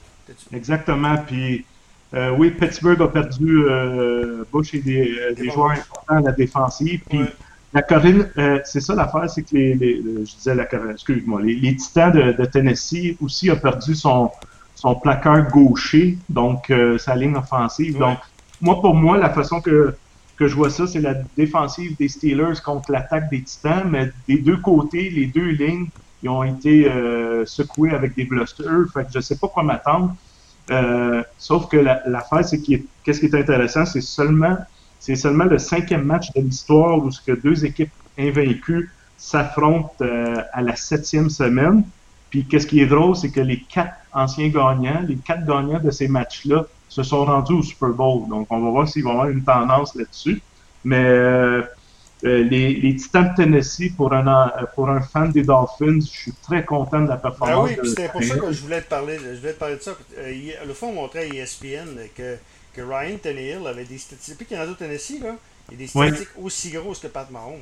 Exactement. 0.52 1.16
Puis, 1.26 1.64
euh, 2.12 2.30
oui, 2.36 2.50
Pittsburgh 2.50 3.00
a 3.00 3.08
perdu 3.08 3.64
euh, 3.64 4.44
Bush 4.52 4.74
et 4.74 4.80
des, 4.80 5.34
des 5.34 5.50
joueurs 5.50 5.70
importants 5.70 6.16
à 6.16 6.20
la 6.20 6.32
défensive. 6.32 7.00
Puis, 7.08 7.20
la 7.72 7.80
Corinne, 7.80 8.30
c'est 8.64 8.80
ça 8.80 8.94
l'affaire, 8.94 9.28
c'est 9.30 9.42
que 9.42 9.54
les, 9.54 9.74
les, 9.74 10.02
je 10.02 10.36
disais 10.36 10.54
la 10.54 10.66
Corinne, 10.66 10.92
excuse-moi, 10.92 11.40
les, 11.42 11.54
les, 11.54 11.76
Titans 11.76 12.12
de, 12.12 12.32
de, 12.32 12.44
Tennessee 12.46 13.16
aussi 13.22 13.50
ont 13.50 13.56
perdu 13.56 13.94
son, 13.94 14.30
son 14.78 14.94
placard 14.94 15.48
gaucher, 15.50 16.18
donc 16.28 16.72
sa 16.98 17.16
ligne 17.16 17.36
offensive. 17.36 17.98
Donc, 17.98 18.18
moi, 18.60 18.80
pour 18.80 18.94
moi, 18.94 19.16
la 19.16 19.30
façon 19.30 19.60
que, 19.60 19.94
que 20.36 20.46
je 20.46 20.54
vois 20.54 20.70
ça, 20.70 20.86
c'est 20.86 21.00
la 21.00 21.14
défensive 21.36 21.96
des 21.96 22.08
Steelers 22.08 22.60
contre 22.64 22.92
l'attaque 22.92 23.28
des 23.28 23.42
Titans, 23.42 23.82
mais 23.90 24.12
des 24.28 24.38
deux 24.38 24.58
côtés, 24.58 25.10
les 25.10 25.26
deux 25.26 25.50
lignes, 25.50 25.88
ils 26.22 26.28
ont 26.28 26.44
été 26.44 26.88
euh, 26.88 27.44
secoués 27.46 27.90
avec 27.90 28.14
des 28.14 28.24
blusters. 28.24 28.86
Fait 28.92 29.04
que 29.04 29.10
je 29.14 29.20
sais 29.20 29.36
pas 29.36 29.48
quoi 29.48 29.62
m'attendre. 29.62 30.14
Euh, 30.70 31.22
sauf 31.38 31.68
que 31.68 31.76
l'affaire, 31.76 32.44
c'est 32.44 32.60
qu'est-ce 32.60 33.20
qui 33.20 33.26
est 33.26 33.34
intéressant, 33.34 33.84
c'est 33.86 34.00
seulement 34.00 34.56
c'est 35.00 35.14
seulement 35.14 35.44
le 35.44 35.58
cinquième 35.58 36.02
match 36.02 36.32
de 36.34 36.40
l'histoire 36.40 36.98
où 36.98 37.10
ce 37.12 37.20
que 37.20 37.32
deux 37.32 37.64
équipes 37.64 37.92
invaincues 38.18 38.90
s'affrontent 39.16 39.94
euh, 40.00 40.42
à 40.52 40.60
la 40.60 40.74
septième 40.74 41.30
semaine. 41.30 41.84
Puis 42.30 42.44
qu'est-ce 42.44 42.66
qui 42.66 42.80
est 42.80 42.86
drôle, 42.86 43.14
c'est 43.14 43.30
que 43.30 43.40
les 43.40 43.60
quatre 43.60 43.94
anciens 44.18 44.48
gagnants, 44.48 45.02
les 45.06 45.16
quatre 45.16 45.46
gagnants 45.46 45.80
de 45.80 45.90
ces 45.90 46.08
matchs-là, 46.08 46.66
se 46.88 47.02
sont 47.02 47.24
rendus 47.24 47.52
au 47.52 47.62
Super 47.62 47.90
Bowl. 47.90 48.28
Donc, 48.28 48.46
on 48.50 48.60
va 48.60 48.70
voir 48.70 48.88
s'il 48.88 49.04
va 49.04 49.10
y 49.10 49.12
avoir 49.12 49.28
une 49.28 49.44
tendance 49.44 49.94
là-dessus. 49.94 50.40
Mais 50.84 51.04
euh, 51.04 51.62
euh, 52.24 52.42
les, 52.42 52.74
les, 52.74 52.96
Titans 52.96 53.30
de 53.30 53.34
Tennessee, 53.42 53.90
pour 53.96 54.12
un, 54.12 54.26
euh, 54.26 54.64
pour 54.74 54.88
un 54.88 55.00
fan 55.00 55.30
des 55.30 55.42
Dolphins, 55.42 56.00
je 56.00 56.06
suis 56.06 56.32
très 56.42 56.64
content 56.64 57.02
de 57.02 57.08
la 57.08 57.16
performance. 57.16 57.70
Ben 57.70 57.78
oui, 57.82 57.88
c'était 57.88 58.08
pour 58.08 58.22
ça 58.22 58.36
que 58.36 58.52
je 58.52 58.60
voulais 58.62 58.80
te 58.80 58.88
parler, 58.88 59.18
je 59.18 59.38
voulais 59.38 59.52
te 59.52 59.58
parler 59.58 59.76
de 59.76 59.82
ça. 59.82 59.96
le 60.16 60.74
fond 60.74 60.92
montrait 60.92 61.28
à 61.30 61.34
ESPN 61.34 61.98
que, 62.16 62.36
que 62.74 62.80
Ryan 62.80 63.18
Tannehill 63.22 63.66
avait 63.66 63.84
des 63.84 63.98
statistiques. 63.98 64.34
Depuis 64.34 64.46
qu'il 64.46 64.56
y 64.56 64.60
en 64.60 64.62
a 64.62 64.66
d'autres 64.66 64.78
Tennessee, 64.78 65.20
là, 65.22 65.36
il 65.68 65.72
y 65.72 65.74
a 65.74 65.78
des 65.78 65.86
statistiques 65.86 66.28
aussi 66.42 66.70
grosses 66.70 67.00
que 67.00 67.08
Pat 67.08 67.30
Mahomes. 67.30 67.58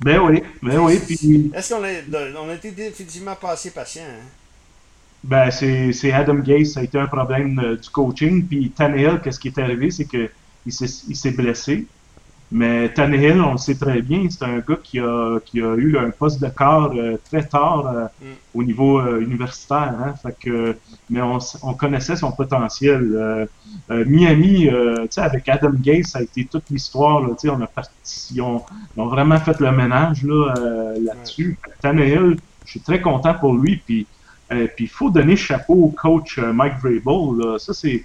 Ben 0.00 0.18
oui, 0.18 0.42
ben 0.60 0.78
oui. 0.78 0.98
Puis... 0.98 1.52
Est-ce 1.54 1.74
qu'on 1.74 1.84
a, 1.84 2.40
on 2.40 2.48
a 2.48 2.54
été 2.54 2.72
définitivement 2.72 3.36
pas 3.36 3.52
assez 3.52 3.70
patient? 3.70 4.02
Hein? 4.02 4.24
Ben, 5.24 5.50
c'est 5.50 6.12
Adam 6.12 6.34
Gase, 6.34 6.72
ça 6.72 6.80
a 6.80 6.82
été 6.82 6.98
un 6.98 7.06
problème 7.06 7.58
euh, 7.58 7.76
du 7.76 7.88
coaching. 7.88 8.46
Puis 8.46 8.70
Tannehill, 8.70 9.20
qu'est-ce 9.24 9.40
qui 9.40 9.48
est 9.48 9.58
arrivé, 9.58 9.90
c'est 9.90 10.04
qu'il 10.04 10.30
s'est 10.70 11.30
blessé. 11.30 11.86
Mais 12.52 12.92
Tannehill, 12.92 13.40
on 13.40 13.52
le 13.52 13.58
sait 13.58 13.74
très 13.74 14.02
bien, 14.02 14.28
c'est 14.28 14.44
un 14.44 14.58
gars 14.58 14.78
qui 14.82 15.00
a, 15.00 15.38
qui 15.46 15.62
a 15.62 15.74
eu 15.76 15.96
un 15.96 16.10
poste 16.10 16.42
de 16.42 16.48
corps 16.48 16.92
euh, 16.94 17.16
très 17.24 17.42
tard 17.42 17.86
euh, 17.86 18.04
mm. 18.04 18.26
au 18.54 18.64
niveau 18.64 19.00
universitaire. 19.16 19.94
Hein, 19.98 20.14
fait 20.22 20.36
que, 20.38 20.76
mais 21.08 21.22
on, 21.22 21.38
on, 21.62 21.72
connaissait 21.72 22.16
son 22.16 22.30
potentiel. 22.30 23.48
Miami, 23.88 24.68
avec 25.16 25.48
Adam 25.48 25.72
Gase, 25.72 26.08
ça 26.08 26.18
a 26.18 26.22
été 26.22 26.44
toute 26.44 26.68
l'histoire. 26.68 27.22
On 27.22 27.60
a 27.62 27.66
parti, 27.66 28.40
ont, 28.42 28.62
ont, 28.98 29.06
vraiment 29.06 29.38
fait 29.38 29.58
le 29.58 29.72
ménage 29.72 30.22
là-dessus. 30.22 31.58
Là 31.66 31.72
Tannehill, 31.80 32.36
je 32.66 32.70
suis 32.72 32.80
très 32.80 33.00
content 33.00 33.32
pour 33.32 33.54
lui. 33.54 33.80
Puis 33.84 34.06
euh, 34.52 34.66
puis 34.74 34.84
il 34.84 34.90
faut 34.90 35.10
donner 35.10 35.36
chapeau 35.36 35.74
au 35.74 35.88
coach 35.88 36.38
euh, 36.38 36.52
Mike 36.52 36.74
Vrabel. 36.82 37.58
Ça, 37.58 37.72
c'est. 37.72 38.04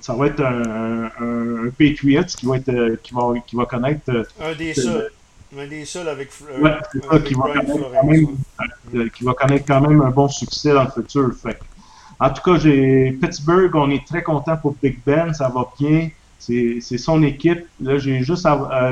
Ça 0.00 0.14
va 0.14 0.26
être 0.26 0.40
un, 0.40 1.06
un, 1.18 1.70
Patriots 1.70 2.24
qui 2.24 2.46
va, 2.46 2.56
être, 2.56 2.68
euh, 2.68 2.96
qui, 3.02 3.14
va, 3.14 3.32
qui 3.46 3.56
va 3.56 3.64
connaître. 3.64 4.26
un 4.40 4.54
des 4.54 4.74
seuls. 4.74 5.10
Un 5.56 5.66
des 5.66 5.84
seuls 5.84 6.08
avec. 6.08 6.30
ouais, 6.60 6.70
ça, 7.10 7.18
qui 7.20 7.34
va, 7.34 8.02
même, 8.02 9.10
qui 9.10 9.24
va 9.24 9.32
connaître 9.32 9.64
quand 9.66 9.80
même 9.80 10.02
un 10.02 10.10
bon 10.10 10.28
succès 10.28 10.72
dans 10.72 10.84
le 10.84 10.90
futur. 10.90 11.32
Fait. 11.34 11.58
En 12.20 12.30
tout 12.30 12.42
cas, 12.42 12.58
j'ai 12.58 13.12
Pittsburgh, 13.12 13.74
on 13.74 13.90
est 13.90 14.06
très 14.06 14.22
content 14.22 14.56
pour 14.56 14.76
Big 14.82 14.98
Ben, 15.06 15.32
ça 15.32 15.48
va 15.48 15.72
bien. 15.78 16.10
C'est 16.38 16.80
son 16.80 17.22
équipe. 17.22 17.66
Là, 17.80 17.98
j'ai 17.98 18.22
juste 18.22 18.46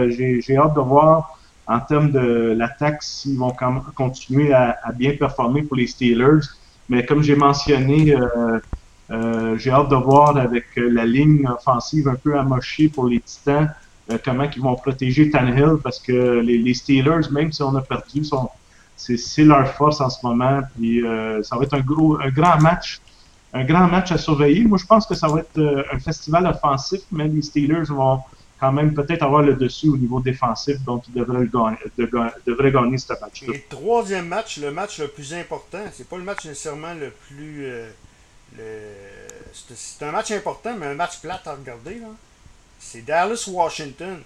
j'ai 0.08 0.56
hâte 0.56 0.74
de 0.74 0.80
voir 0.80 1.38
en 1.66 1.80
termes 1.80 2.10
de 2.10 2.54
l'attaque, 2.56 3.02
s'ils 3.02 3.38
vont 3.38 3.54
continuer 3.94 4.52
à, 4.52 4.76
bien 4.94 5.12
performer 5.16 5.62
pour 5.62 5.76
les 5.76 5.86
Steelers. 5.86 6.46
Mais 6.88 7.04
comme 7.06 7.22
j'ai 7.22 7.36
mentionné, 7.36 8.14
euh, 8.14 8.58
euh, 9.10 9.56
j'ai 9.56 9.70
hâte 9.70 9.88
de 9.88 9.96
voir 9.96 10.36
avec 10.36 10.66
la 10.76 11.06
ligne 11.06 11.48
offensive 11.48 12.08
un 12.08 12.16
peu 12.16 12.38
amochée 12.38 12.88
pour 12.88 13.06
les 13.06 13.20
Titans, 13.20 13.72
euh, 14.10 14.18
comment 14.22 14.44
ils 14.54 14.60
vont 14.60 14.74
protéger 14.74 15.30
Tannehill, 15.30 15.78
parce 15.82 15.98
que 15.98 16.40
les, 16.40 16.74
Steelers, 16.74 17.30
même 17.30 17.50
si 17.52 17.62
on 17.62 17.74
a 17.76 17.80
perdu, 17.80 18.24
sont, 18.24 18.50
c'est, 18.96 19.44
leur 19.44 19.66
force 19.68 20.02
en 20.02 20.10
ce 20.10 20.18
moment. 20.24 20.60
Puis 20.76 21.02
ça 21.42 21.56
va 21.56 21.64
être 21.64 21.74
un 21.74 21.80
gros, 21.80 22.20
un 22.20 22.28
grand 22.28 22.60
match, 22.60 23.00
un 23.54 23.64
grand 23.64 23.88
match 23.88 24.12
à 24.12 24.18
surveiller. 24.18 24.64
Moi, 24.64 24.76
je 24.76 24.86
pense 24.86 25.06
que 25.06 25.14
ça 25.14 25.28
va 25.28 25.40
être 25.40 25.86
un 25.90 25.98
festival 25.98 26.46
offensif, 26.46 27.00
mais 27.10 27.26
les 27.26 27.40
Steelers 27.40 27.84
vont 27.88 28.20
quand 28.60 28.72
même 28.72 28.94
peut-être 28.94 29.22
avoir 29.22 29.42
le 29.42 29.54
dessus 29.54 29.88
au 29.88 29.96
niveau 29.96 30.20
défensif, 30.20 30.82
donc 30.84 31.04
il 31.08 31.14
devrait, 31.14 31.46
gagner, 31.46 31.76
devrait 32.46 32.72
gagner 32.72 32.98
ce 32.98 33.12
match-là. 33.12 33.54
Et 33.54 33.64
troisième 33.68 34.28
match, 34.28 34.58
le 34.58 34.70
match 34.70 35.00
le 35.00 35.08
plus 35.08 35.34
important, 35.34 35.82
c'est 35.92 36.08
pas 36.08 36.16
le 36.16 36.22
match 36.22 36.44
nécessairement 36.44 36.94
le 36.94 37.10
plus. 37.10 37.66
Euh, 37.66 37.90
c'est 39.74 40.04
un 40.04 40.12
match 40.12 40.30
important, 40.30 40.74
mais 40.78 40.86
un 40.86 40.94
match 40.94 41.20
plate 41.20 41.46
à 41.46 41.54
regarder. 41.54 42.00
C'est 42.78 43.04
Dallas-Washington. 43.04 44.20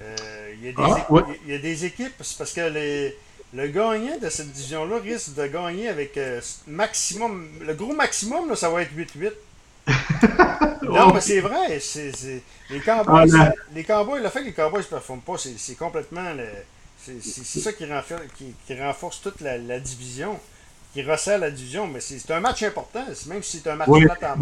Euh, 0.00 0.54
il, 0.62 0.74
ah, 0.76 1.06
y 1.46 1.54
a 1.54 1.58
des 1.58 1.84
équipes, 1.84 2.12
parce 2.18 2.52
que 2.52 2.68
les, 2.68 3.16
le 3.54 3.68
gagnant 3.68 4.18
de 4.18 4.28
cette 4.28 4.52
division-là 4.52 4.98
risque 4.98 5.34
de 5.34 5.46
gagner 5.46 5.88
avec 5.88 6.16
euh, 6.16 6.40
maximum. 6.66 7.48
Le 7.60 7.74
gros 7.74 7.94
maximum, 7.94 8.54
ça 8.54 8.70
va 8.70 8.82
être 8.82 8.92
8-8. 8.92 9.32
non, 10.82 11.12
mais 11.12 11.20
c'est 11.20 11.40
vrai. 11.40 11.78
les 12.70 12.80
Cowboys, 12.80 13.32
ah, 13.38 13.52
les 13.74 13.84
Cowboys, 13.84 14.22
le 14.22 14.28
fait 14.28 14.40
que 14.40 14.46
les 14.46 14.52
Cowboys 14.52 14.80
ne 14.80 14.86
performent 14.86 15.20
pas, 15.20 15.34
c'est 15.38 15.74
complètement. 15.74 16.32
C'est 16.98 17.60
ça 17.60 17.72
qui 17.72 17.86
renforce, 17.86 18.22
qui, 18.36 18.80
renforce 18.80 19.20
toute 19.20 19.40
la, 19.40 19.78
division, 19.78 20.38
qui 20.92 21.02
resserre 21.02 21.38
la 21.38 21.50
division. 21.50 21.86
Mais 21.86 22.00
c'est 22.00 22.30
un 22.30 22.40
match 22.40 22.62
important, 22.62 23.04
même 23.28 23.42
si 23.42 23.58
c'est 23.58 23.70
un 23.70 23.76
match 23.76 23.88
oui, 23.88 24.04
en 24.06 24.36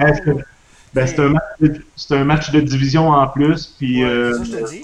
ben, 0.94 1.08
c'est 1.08 1.18
un, 1.18 2.20
un, 2.20 2.24
match 2.24 2.52
de 2.52 2.60
division 2.60 3.08
en 3.08 3.26
plus. 3.26 3.66
Puis, 3.66 4.04
euh, 4.04 4.38
ça, 4.38 4.44
je 4.44 4.50
te 4.52 4.70
dis. 4.70 4.82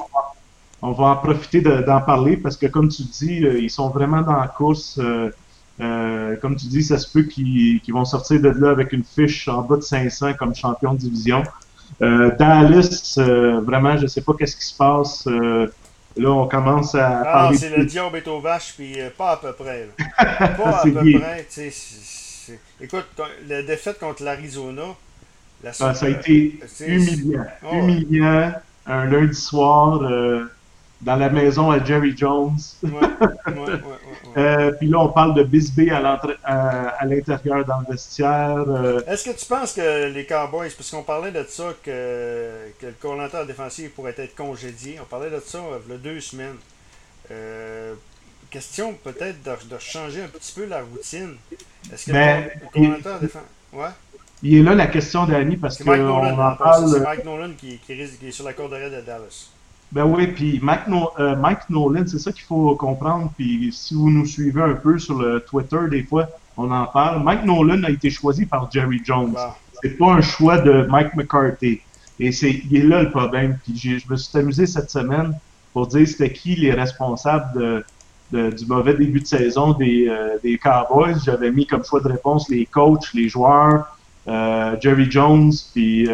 on 0.83 0.91
va 0.91 1.05
en 1.05 1.17
profiter 1.17 1.61
d'en 1.61 2.01
parler 2.01 2.37
parce 2.37 2.57
que, 2.57 2.67
comme 2.67 2.89
tu 2.89 3.03
dis, 3.03 3.37
ils 3.37 3.71
sont 3.71 3.91
vraiment 3.91 4.23
dans 4.23 4.37
la 4.37 4.49
course. 4.49 4.99
Comme 6.41 6.57
tu 6.57 6.67
dis, 6.67 6.83
ça 6.83 6.99
se 6.99 7.11
peut 7.11 7.23
qu'ils 7.23 7.81
vont 7.93 8.05
sortir 8.05 8.41
de 8.41 8.49
là 8.49 8.71
avec 8.71 8.93
une 8.93 9.05
fiche 9.05 9.49
en 9.49 9.63
bas 9.63 9.77
de 9.77 9.83
500 9.83 10.35
comme 10.35 10.55
champion 10.55 10.95
de 10.95 10.99
division. 10.99 11.43
Dallas, 12.01 13.19
vraiment, 13.63 13.97
je 13.97 14.03
ne 14.03 14.07
sais 14.07 14.23
pas 14.23 14.33
qu'est-ce 14.39 14.57
qui 14.57 14.67
se 14.67 14.77
passe. 14.77 15.27
Là, 16.17 16.31
on 16.31 16.49
commence 16.49 16.95
à. 16.95 17.23
Ah, 17.25 17.51
c'est 17.55 17.77
le 17.77 17.85
diable 17.85 18.17
est 18.17 18.29
aux 18.29 18.41
vaches, 18.41 18.75
puis 18.77 18.97
pas 19.17 19.33
à 19.33 19.37
peu 19.37 19.53
près. 19.53 19.89
Pas 20.19 20.81
à 20.81 20.83
peu 20.83 20.93
près. 20.93 21.47
Écoute, 22.81 23.07
la 23.47 23.63
défaite 23.63 23.99
contre 23.99 24.25
l'Arizona. 24.25 24.95
ça 25.73 25.91
a 25.91 26.09
été 26.09 26.59
humiliant. 26.81 27.47
Oh, 27.65 27.77
humiliant. 27.77 28.53
Un 28.87 29.05
lundi 29.05 29.37
soir. 29.37 30.03
Euh, 31.01 31.05
dans 31.05 31.17
la 31.17 31.31
maison 31.31 31.71
à 31.71 31.83
Jerry 31.83 32.17
Jones. 32.17 32.59
Euh, 34.37 34.71
puis 34.79 34.87
là, 34.87 35.01
on 35.01 35.09
parle 35.09 35.35
de 35.35 35.43
Bisbee 35.43 35.91
à 35.91 36.01
l'intérieur 37.05 37.65
dans 37.65 37.81
le 37.81 37.87
vestiaire. 37.91 38.65
Euh. 38.69 39.01
Est-ce 39.09 39.25
que 39.25 39.37
tu 39.37 39.45
penses 39.45 39.73
que 39.73 40.07
les 40.07 40.25
Cowboys, 40.25 40.71
parce 40.71 40.89
qu'on 40.89 41.03
parlait 41.03 41.33
de 41.33 41.45
ça, 41.49 41.75
que, 41.83 42.71
que 42.79 42.87
le 42.87 42.93
coordinateur 42.93 43.45
défensif 43.45 43.91
pourrait 43.91 44.15
être 44.17 44.37
congédié, 44.37 45.01
on 45.03 45.05
parlait 45.07 45.31
de 45.31 45.41
ça 45.41 45.59
il 45.85 45.93
y 45.93 45.95
a 45.97 45.99
deux 45.99 46.21
semaines. 46.21 46.55
Euh, 47.33 47.95
question 48.51 48.95
peut-être 49.03 49.43
de, 49.43 49.79
changer 49.81 50.23
un 50.23 50.29
petit 50.29 50.53
peu 50.53 50.67
la 50.67 50.83
routine. 50.83 51.35
Est-ce 51.93 52.07
que 52.07 52.13
ben, 52.13 52.45
le, 52.45 52.71
coordinateur 52.73 53.19
défensif. 53.19 53.49
Ouais? 53.73 53.91
Il 54.45 54.59
est 54.59 54.63
là 54.63 54.77
la 54.77 54.87
question 54.87 55.27
d'Annie 55.27 55.57
parce 55.57 55.81
Nolan, 55.81 56.39
en 56.39 56.55
parle... 56.55 56.89
C'est 56.89 57.01
Mike 57.01 57.25
Nolan 57.25 57.51
qui, 57.59 57.79
qui, 57.79 57.97
qui, 57.97 58.29
est 58.29 58.31
sur 58.31 58.45
la 58.45 58.53
corde 58.53 58.75
de 58.75 59.01
Dallas. 59.01 59.51
Ben 59.93 60.05
oui, 60.05 60.29
puis 60.29 60.61
Mike, 60.63 60.83
euh, 61.19 61.35
Mike, 61.37 61.69
Nolan, 61.69 62.05
c'est 62.07 62.21
ça 62.21 62.31
qu'il 62.31 62.45
faut 62.45 62.77
comprendre. 62.77 63.33
Puis 63.37 63.71
si 63.73 63.95
vous 63.95 64.09
nous 64.11 64.25
suivez 64.25 64.63
un 64.63 64.75
peu 64.75 64.99
sur 64.99 65.19
le 65.19 65.41
Twitter, 65.41 65.79
des 65.91 66.05
fois, 66.05 66.29
on 66.57 66.71
en 66.71 66.87
parle. 66.87 67.23
Mike 67.25 67.45
Nolan 67.45 67.83
a 67.83 67.91
été 67.91 68.09
choisi 68.09 68.47
par 68.47 68.71
Jerry 68.71 69.01
Jones. 69.05 69.35
C'est 69.83 69.99
pas 69.99 70.13
un 70.13 70.21
choix 70.21 70.59
de 70.59 70.87
Mike 70.89 71.17
McCarthy. 71.17 71.81
Et 72.21 72.31
c'est, 72.31 72.63
il 72.71 72.77
est 72.77 72.83
là 72.83 73.03
le 73.03 73.11
problème. 73.11 73.59
Puis 73.65 73.77
je 73.77 74.09
me 74.09 74.17
suis 74.17 74.39
amusé 74.39 74.67
cette 74.67 74.91
semaine 74.91 75.35
pour 75.73 75.89
dire 75.89 76.07
c'était 76.07 76.33
qui 76.33 76.55
les 76.55 76.73
responsables 76.73 77.85
de, 78.31 78.51
du 78.51 78.67
mauvais 78.67 78.95
début 78.95 79.21
de 79.21 79.27
saison 79.27 79.73
des, 79.73 80.07
euh, 80.09 80.37
des 80.43 80.57
Cowboys. 80.57 81.17
J'avais 81.25 81.51
mis 81.51 81.67
comme 81.67 81.85
choix 81.85 82.01
de 82.01 82.09
réponse 82.09 82.49
les 82.49 82.65
coachs, 82.67 83.13
les 83.13 83.29
joueurs, 83.29 83.97
euh, 84.29 84.77
Jerry 84.81 85.11
Jones, 85.11 85.51
puis 85.73 86.09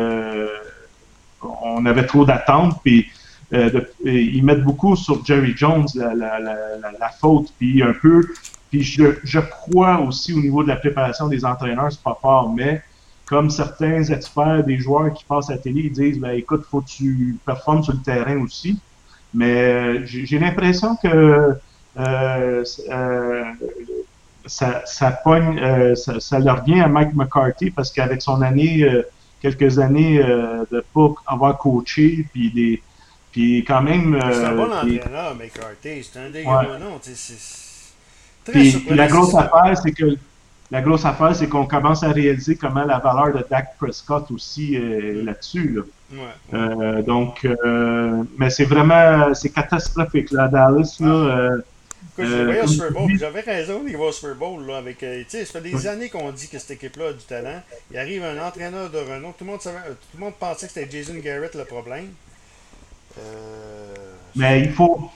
on 1.43 1.85
avait 1.85 2.07
trop 2.07 2.25
d'attentes. 2.25 2.81
Puis 2.83 3.07
euh, 3.53 3.81
ils 4.05 4.45
mettent 4.45 4.65
beaucoup 4.65 4.97
sur 4.97 5.25
Jerry 5.25 5.55
Jones 5.57 5.87
la, 5.95 6.15
la, 6.15 6.39
la, 6.39 7.09
faute, 7.21 7.53
puis 7.59 7.83
un 7.83 7.93
peu. 7.93 8.27
Puis 8.71 8.83
je, 8.83 9.05
je 9.23 9.39
crois 9.39 10.01
aussi 10.01 10.33
au 10.33 10.41
niveau 10.41 10.63
de 10.63 10.69
la 10.69 10.77
préparation 10.77 11.29
des 11.29 11.45
entraîneurs, 11.45 11.93
c'est 11.93 12.03
pas 12.03 12.19
fort, 12.21 12.53
mais 12.53 12.83
comme 13.27 13.51
certains 13.51 14.03
experts 14.05 14.65
des 14.65 14.79
joueurs 14.79 15.13
qui 15.13 15.25
passent 15.25 15.51
à 15.51 15.55
la 15.55 15.59
télé, 15.59 15.83
ils 15.85 15.93
disent 15.93 16.19
ben 16.19 16.31
écoute, 16.31 16.65
faut 16.71 16.81
que 16.81 16.89
tu 16.89 17.37
performes 17.45 17.83
sur 17.83 17.93
le 17.93 18.01
terrain 18.01 18.39
aussi. 18.39 18.79
Mais 19.35 19.63
euh, 19.63 20.03
j'ai 20.07 20.39
l'impression 20.39 20.97
que 20.97 21.57
euh, 21.99 22.65
ça, 24.47 24.83
ça 24.87 25.11
pogne, 25.11 25.59
euh, 25.59 25.95
ça, 25.95 26.21
ça, 26.21 26.39
leur 26.39 26.63
vient 26.65 26.85
à 26.85 26.89
Mike 26.89 27.15
McCarthy 27.15 27.71
parce 27.71 27.91
qu'avec 27.91 28.23
son 28.23 28.41
année, 28.43 28.89
quelques 29.43 29.79
années 29.79 30.19
de 30.19 30.85
pas 30.95 31.09
avoir 31.27 31.59
coaché, 31.59 32.27
puis 32.33 32.51
des, 32.51 32.83
puis 33.37 33.65
quand 33.69 33.83
même. 33.83 34.19
c'est 34.33 34.45
un 34.45 34.55
bon 34.55 34.71
euh, 34.71 34.97
entraîneur, 34.97 35.35
McCarthy. 35.35 36.03
C'est 36.03 36.19
un 36.19 36.31
des. 36.31 36.43
Puis, 38.47 38.83
la 38.89 39.09
grosse 39.09 39.35
affaire, 39.35 39.77
c'est 39.77 39.93
que 39.93 40.17
la 40.71 40.81
grosse 40.81 41.05
affaire, 41.05 41.37
c'est 41.37 41.47
qu'on 41.47 41.67
commence 41.67 42.03
à 42.03 42.13
réaliser 42.13 42.57
comment 42.57 42.85
la 42.85 42.99
valeur 42.99 43.35
de 43.35 43.45
Dak 43.51 43.77
Prescott 43.79 44.31
aussi 44.31 44.77
est 44.77 45.23
là-dessus. 45.23 45.75
Là. 45.75 45.83
Ouais, 46.13 46.19
euh, 46.55 47.03
donc, 47.03 47.45
euh, 47.45 48.23
mais 48.39 48.49
c'est 48.49 48.65
vraiment, 48.65 49.35
c'est 49.35 49.51
catastrophique 49.51 50.31
là, 50.31 50.49
Dallas. 50.49 50.97
Là, 51.01 51.09
euh, 51.09 51.59
euh, 52.19 52.67
Super 52.67 52.93
Bowl. 52.93 53.11
J'avais 53.19 53.41
raison, 53.41 53.83
au 53.87 54.13
Super 54.13 54.35
Bowl. 54.35 54.67
Là, 54.67 54.79
avec, 54.79 55.03
euh, 55.03 55.25
ça 55.29 55.45
fait 55.45 55.61
des 55.61 55.87
années 55.87 56.09
qu'on 56.09 56.31
dit 56.33 56.49
que 56.49 56.59
cette 56.59 56.71
équipe-là 56.71 57.09
a 57.09 57.13
du 57.13 57.25
talent. 57.25 57.63
Il 57.91 57.99
arrive 57.99 58.25
un 58.25 58.43
entraîneur 58.47 58.89
de 58.89 58.99
renom. 58.99 59.33
Tout 59.33 59.45
le 59.45 59.51
monde, 59.51 59.61
savait, 59.61 59.81
tout 59.89 60.17
le 60.19 60.21
monde 60.21 60.35
pensait 60.41 60.69
que 60.69 60.73
c'était 60.73 60.91
Jason 60.91 61.19
Garrett 61.23 61.55
le 61.55 61.65
problème. 61.65 62.09
Euh, 63.19 63.95
Mais 64.35 64.61
il 64.61 64.71
faut, 64.71 65.11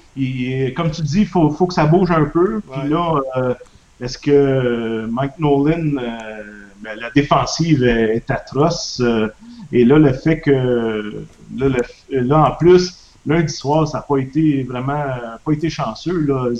comme 0.76 0.90
tu 0.90 1.02
dis, 1.02 1.20
il 1.20 1.26
faut, 1.26 1.50
faut, 1.50 1.66
que 1.66 1.74
ça 1.74 1.86
bouge 1.86 2.10
un 2.10 2.24
peu. 2.24 2.60
Puis 2.60 2.88
là, 2.88 3.20
euh, 3.36 3.54
est-ce 4.00 4.18
que 4.18 5.06
Mike 5.06 5.38
Nolan, 5.38 5.96
euh, 5.98 6.42
ben, 6.82 6.98
la 6.98 7.10
défensive 7.10 7.84
est, 7.84 8.30
atroce. 8.30 9.02
et 9.72 9.84
là, 9.84 9.98
le 9.98 10.12
fait 10.12 10.40
que, 10.40 11.24
là, 12.10 12.50
en 12.50 12.56
plus, 12.56 13.12
lundi 13.26 13.52
soir, 13.52 13.86
ça 13.86 13.98
n'a 13.98 14.02
pas 14.02 14.16
été 14.16 14.62
vraiment 14.62 15.04
pas 15.44 15.52
été 15.52 15.68
chanceux. 15.68 16.20
Là. 16.20 16.50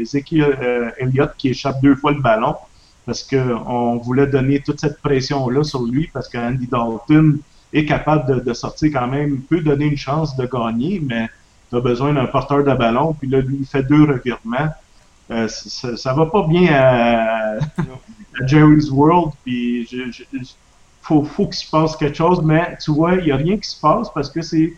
Ezekiel 0.00 0.94
Elliott 0.98 1.32
qui 1.36 1.50
échappe 1.50 1.82
deux 1.82 1.96
fois 1.96 2.12
le 2.12 2.22
ballon 2.22 2.54
parce 3.04 3.22
qu'on 3.22 3.96
voulait 3.96 4.26
donner 4.26 4.60
toute 4.60 4.80
cette 4.80 5.00
pression-là 5.00 5.64
sur 5.64 5.82
lui 5.82 6.10
parce 6.12 6.28
qu'Andy 6.28 6.66
Dalton 6.66 7.38
est 7.72 7.84
capable 7.84 8.44
de, 8.44 8.52
sortir 8.52 8.90
quand 8.92 9.06
même, 9.06 9.40
peut 9.42 9.60
donner 9.60 9.86
une 9.86 9.96
chance 9.96 10.36
de 10.36 10.46
gagner, 10.46 11.02
mais 11.04 11.28
tu 11.70 11.76
as 11.76 11.80
besoin 11.80 12.12
d'un 12.14 12.26
porteur 12.26 12.64
de 12.64 12.74
ballon, 12.74 13.14
puis 13.14 13.28
là, 13.28 13.40
lui, 13.40 13.58
il 13.60 13.66
fait 13.66 13.82
deux 13.82 14.04
revirements. 14.04 14.68
Euh, 15.30 15.46
ça, 15.48 15.96
ça, 15.96 16.14
va 16.14 16.26
pas 16.26 16.46
bien 16.46 16.72
à, 16.72 17.58
Jerry's 18.46 18.90
World, 18.90 19.32
puis 19.44 19.86
il 19.90 20.14
faut, 21.02 21.22
faut 21.24 21.46
qu'il 21.46 21.56
se 21.56 21.70
passe 21.70 21.96
quelque 21.96 22.16
chose, 22.16 22.40
mais 22.42 22.76
tu 22.82 22.92
vois, 22.92 23.16
il 23.16 23.24
n'y 23.24 23.32
a 23.32 23.36
rien 23.36 23.58
qui 23.58 23.68
se 23.68 23.78
passe 23.78 24.08
parce 24.14 24.30
que 24.30 24.40
c'est 24.40 24.72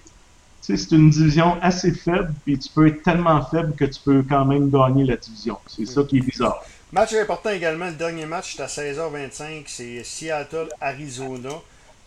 c'est 0.77 0.93
une 0.93 1.11
division 1.11 1.57
assez 1.63 1.93
faible, 1.93 2.33
puis 2.45 2.59
tu 2.59 2.69
peux 2.69 2.87
être 2.87 3.03
tellement 3.03 3.43
faible 3.43 3.75
que 3.75 3.85
tu 3.85 4.01
peux 4.01 4.23
quand 4.29 4.45
même 4.45 4.71
gagner 4.71 5.05
la 5.05 5.17
division. 5.17 5.57
C'est 5.67 5.87
ça 5.87 6.03
qui 6.05 6.19
est 6.19 6.21
bizarre. 6.21 6.63
Match 6.93 7.15
important 7.15 7.51
également, 7.51 7.87
le 7.87 7.95
dernier 7.95 8.27
match, 8.27 8.57
c'est 8.57 8.63
à 8.63 8.67
16h25, 8.67 9.65
c'est 9.67 10.03
Seattle-Arizona. 10.05 11.51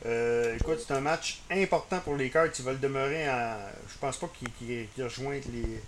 Euh, 0.06 0.56
écoute, 0.60 0.80
c'est 0.86 0.94
un 0.94 1.00
match 1.00 1.42
important 1.50 2.00
pour 2.04 2.16
les 2.16 2.30
Cards. 2.30 2.48
Ils 2.58 2.66
veulent 2.66 2.80
demeurer 2.80 3.30
en. 3.30 3.56
Je 3.88 3.98
pense 4.00 4.18
pas 4.18 4.30
qu'ils 4.38 4.88
qu 4.96 5.04
rejoignent 5.04 5.42
les. 5.54 5.82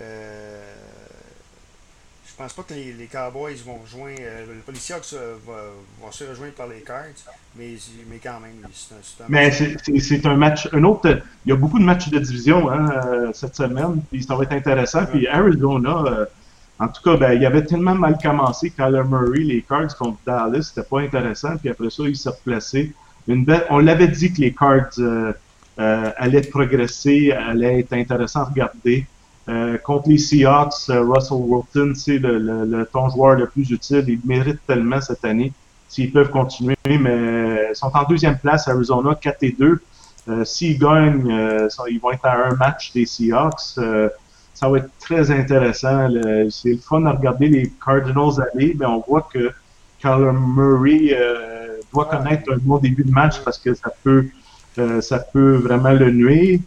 Euh, 0.00 0.74
je 2.24 2.44
pense 2.44 2.52
pas 2.52 2.62
que 2.62 2.74
les, 2.74 2.92
les 2.92 3.06
Cowboys 3.06 3.56
vont 3.66 3.78
rejoindre. 3.78 4.20
Euh, 4.20 4.46
le 4.46 4.60
policier 4.60 4.94
va, 4.94 5.54
vont 6.00 6.12
se 6.12 6.22
rejoindre 6.22 6.52
par 6.52 6.68
les 6.68 6.82
Cards, 6.82 7.06
mais, 7.56 7.74
mais 8.08 8.20
quand 8.22 8.38
même, 8.38 8.62
c'est 8.72 8.94
un, 8.94 9.24
un, 9.24 9.28
Mais 9.28 9.50
c'est 9.50 10.24
un 10.26 10.36
match. 10.36 10.68
Un 10.72 10.84
autre. 10.84 11.20
Il 11.44 11.48
y 11.48 11.52
a 11.52 11.56
beaucoup 11.56 11.80
de 11.80 11.84
matchs 11.84 12.10
de 12.10 12.18
division 12.20 12.70
hein, 12.70 13.32
cette 13.34 13.56
semaine, 13.56 14.00
puis 14.08 14.22
ça 14.22 14.36
va 14.36 14.44
être 14.44 14.52
intéressant. 14.52 15.04
Puis 15.06 15.26
Arizona. 15.26 16.28
En 16.80 16.86
tout 16.86 17.02
cas, 17.02 17.16
ben, 17.16 17.32
il 17.32 17.44
avait 17.44 17.64
tellement 17.64 17.96
mal 17.96 18.16
commencé, 18.22 18.70
Kyler 18.70 19.02
Murray, 19.02 19.40
les 19.40 19.62
Cards 19.62 19.96
contre 19.96 20.18
Dallas, 20.24 20.62
c'était 20.72 20.88
pas 20.88 21.00
intéressant. 21.00 21.56
Puis 21.56 21.70
après 21.70 21.90
ça, 21.90 22.04
il 22.04 22.16
s'est 22.16 22.28
replacé 22.28 22.94
on 23.70 23.78
l'avait 23.78 24.08
dit 24.08 24.32
que 24.32 24.40
les 24.40 24.52
cards 24.52 24.98
euh, 24.98 25.32
euh, 25.78 26.10
allaient 26.16 26.40
progresser, 26.42 27.32
allaient 27.32 27.80
être 27.80 27.92
intéressants 27.92 28.42
à 28.42 28.44
regarder. 28.44 29.06
Euh, 29.48 29.78
contre 29.78 30.10
les 30.10 30.18
Seahawks, 30.18 30.88
Russell 30.88 31.38
Wilson, 31.38 31.92
c'est 31.94 32.18
le, 32.18 32.86
ton 32.92 33.08
joueur 33.08 33.36
le 33.36 33.46
plus 33.46 33.70
utile. 33.70 34.04
Il 34.08 34.20
mérite 34.24 34.58
tellement 34.66 35.00
cette 35.00 35.24
année 35.24 35.52
s'ils 35.88 36.12
peuvent 36.12 36.30
continuer, 36.30 36.76
mais 36.84 37.68
ils 37.70 37.74
sont 37.74 37.90
en 37.94 38.04
deuxième 38.04 38.36
place, 38.36 38.68
Arizona 38.68 39.14
4 39.14 39.42
et 39.42 39.56
2. 39.58 39.80
s'ils 40.44 40.78
gagnent, 40.78 41.66
ils 41.88 41.98
vont 41.98 42.10
être 42.10 42.26
à 42.26 42.48
un 42.48 42.54
match 42.56 42.92
des 42.92 43.06
Seahawks. 43.06 43.78
ça 44.52 44.68
va 44.68 44.78
être 44.78 44.90
très 45.00 45.30
intéressant. 45.30 46.10
C'est 46.50 46.72
le 46.72 46.78
fun 46.78 47.00
de 47.00 47.08
regarder 47.08 47.48
les 47.48 47.72
Cardinals 47.82 48.46
aller, 48.52 48.76
mais 48.78 48.84
on 48.84 49.00
voit 49.00 49.26
que 49.32 49.50
Kyler 50.02 50.32
Murray 50.32 51.16
doit 51.92 52.06
connaître 52.06 52.52
un 52.52 52.58
bon 52.58 52.78
début 52.78 53.04
de 53.04 53.10
match 53.10 53.40
parce 53.44 53.58
que 53.58 53.74
ça 53.74 53.90
peut, 54.02 54.26
euh, 54.78 55.00
ça 55.00 55.18
peut 55.18 55.56
vraiment 55.56 55.92
le 55.92 56.10
nuire. 56.10 56.60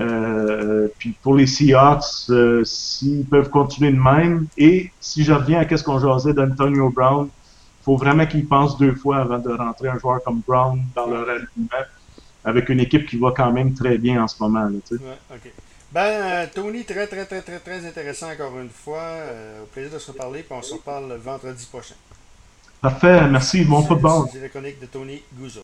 Euh, 0.00 0.88
puis 0.98 1.14
pour 1.22 1.36
les 1.36 1.46
Seahawks, 1.46 2.28
euh, 2.30 2.64
s'ils 2.64 3.24
peuvent 3.24 3.50
continuer 3.50 3.92
de 3.92 4.00
même, 4.00 4.46
et 4.58 4.90
si 5.00 5.22
je 5.22 5.32
reviens 5.32 5.60
à 5.60 5.76
ce 5.76 5.84
qu'on 5.84 6.00
jasait 6.00 6.34
d'Antonio 6.34 6.90
Brown, 6.90 7.28
il 7.28 7.84
faut 7.84 7.96
vraiment 7.96 8.26
qu'ils 8.26 8.46
pensent 8.46 8.76
deux 8.76 8.94
fois 8.94 9.18
avant 9.18 9.38
de 9.38 9.52
rentrer 9.52 9.88
un 9.88 9.98
joueur 9.98 10.22
comme 10.24 10.40
Brown 10.46 10.82
dans 10.96 11.06
leur 11.06 11.28
alignement, 11.28 11.86
avec 12.44 12.68
une 12.70 12.80
équipe 12.80 13.06
qui 13.06 13.18
va 13.18 13.32
quand 13.36 13.52
même 13.52 13.72
très 13.74 13.98
bien 13.98 14.24
en 14.24 14.26
ce 14.26 14.42
moment. 14.42 14.66
ouais, 14.66 14.98
Ben, 15.92 16.48
Tony, 16.52 16.84
très, 16.84 17.06
très, 17.06 17.24
très, 17.24 17.42
très, 17.42 17.60
très 17.60 17.86
intéressant 17.86 18.32
encore 18.32 18.58
une 18.58 18.70
fois. 18.70 19.12
au 19.62 19.66
plaisir 19.66 19.92
de 19.92 19.98
se 20.00 20.10
reparler, 20.10 20.42
puis 20.42 20.58
on 20.58 20.62
se 20.62 20.74
reparle 20.74 21.08
le 21.08 21.16
vendredi 21.16 21.66
prochain. 21.70 21.94
Parfait, 22.84 23.26
merci. 23.30 23.64
Bon 23.64 23.80
football. 23.82 24.28
C'est 24.30 24.42
la 24.42 24.50
chronique 24.50 24.78
de 24.78 24.84
Tony 24.84 25.22
Gouzeau. 25.32 25.52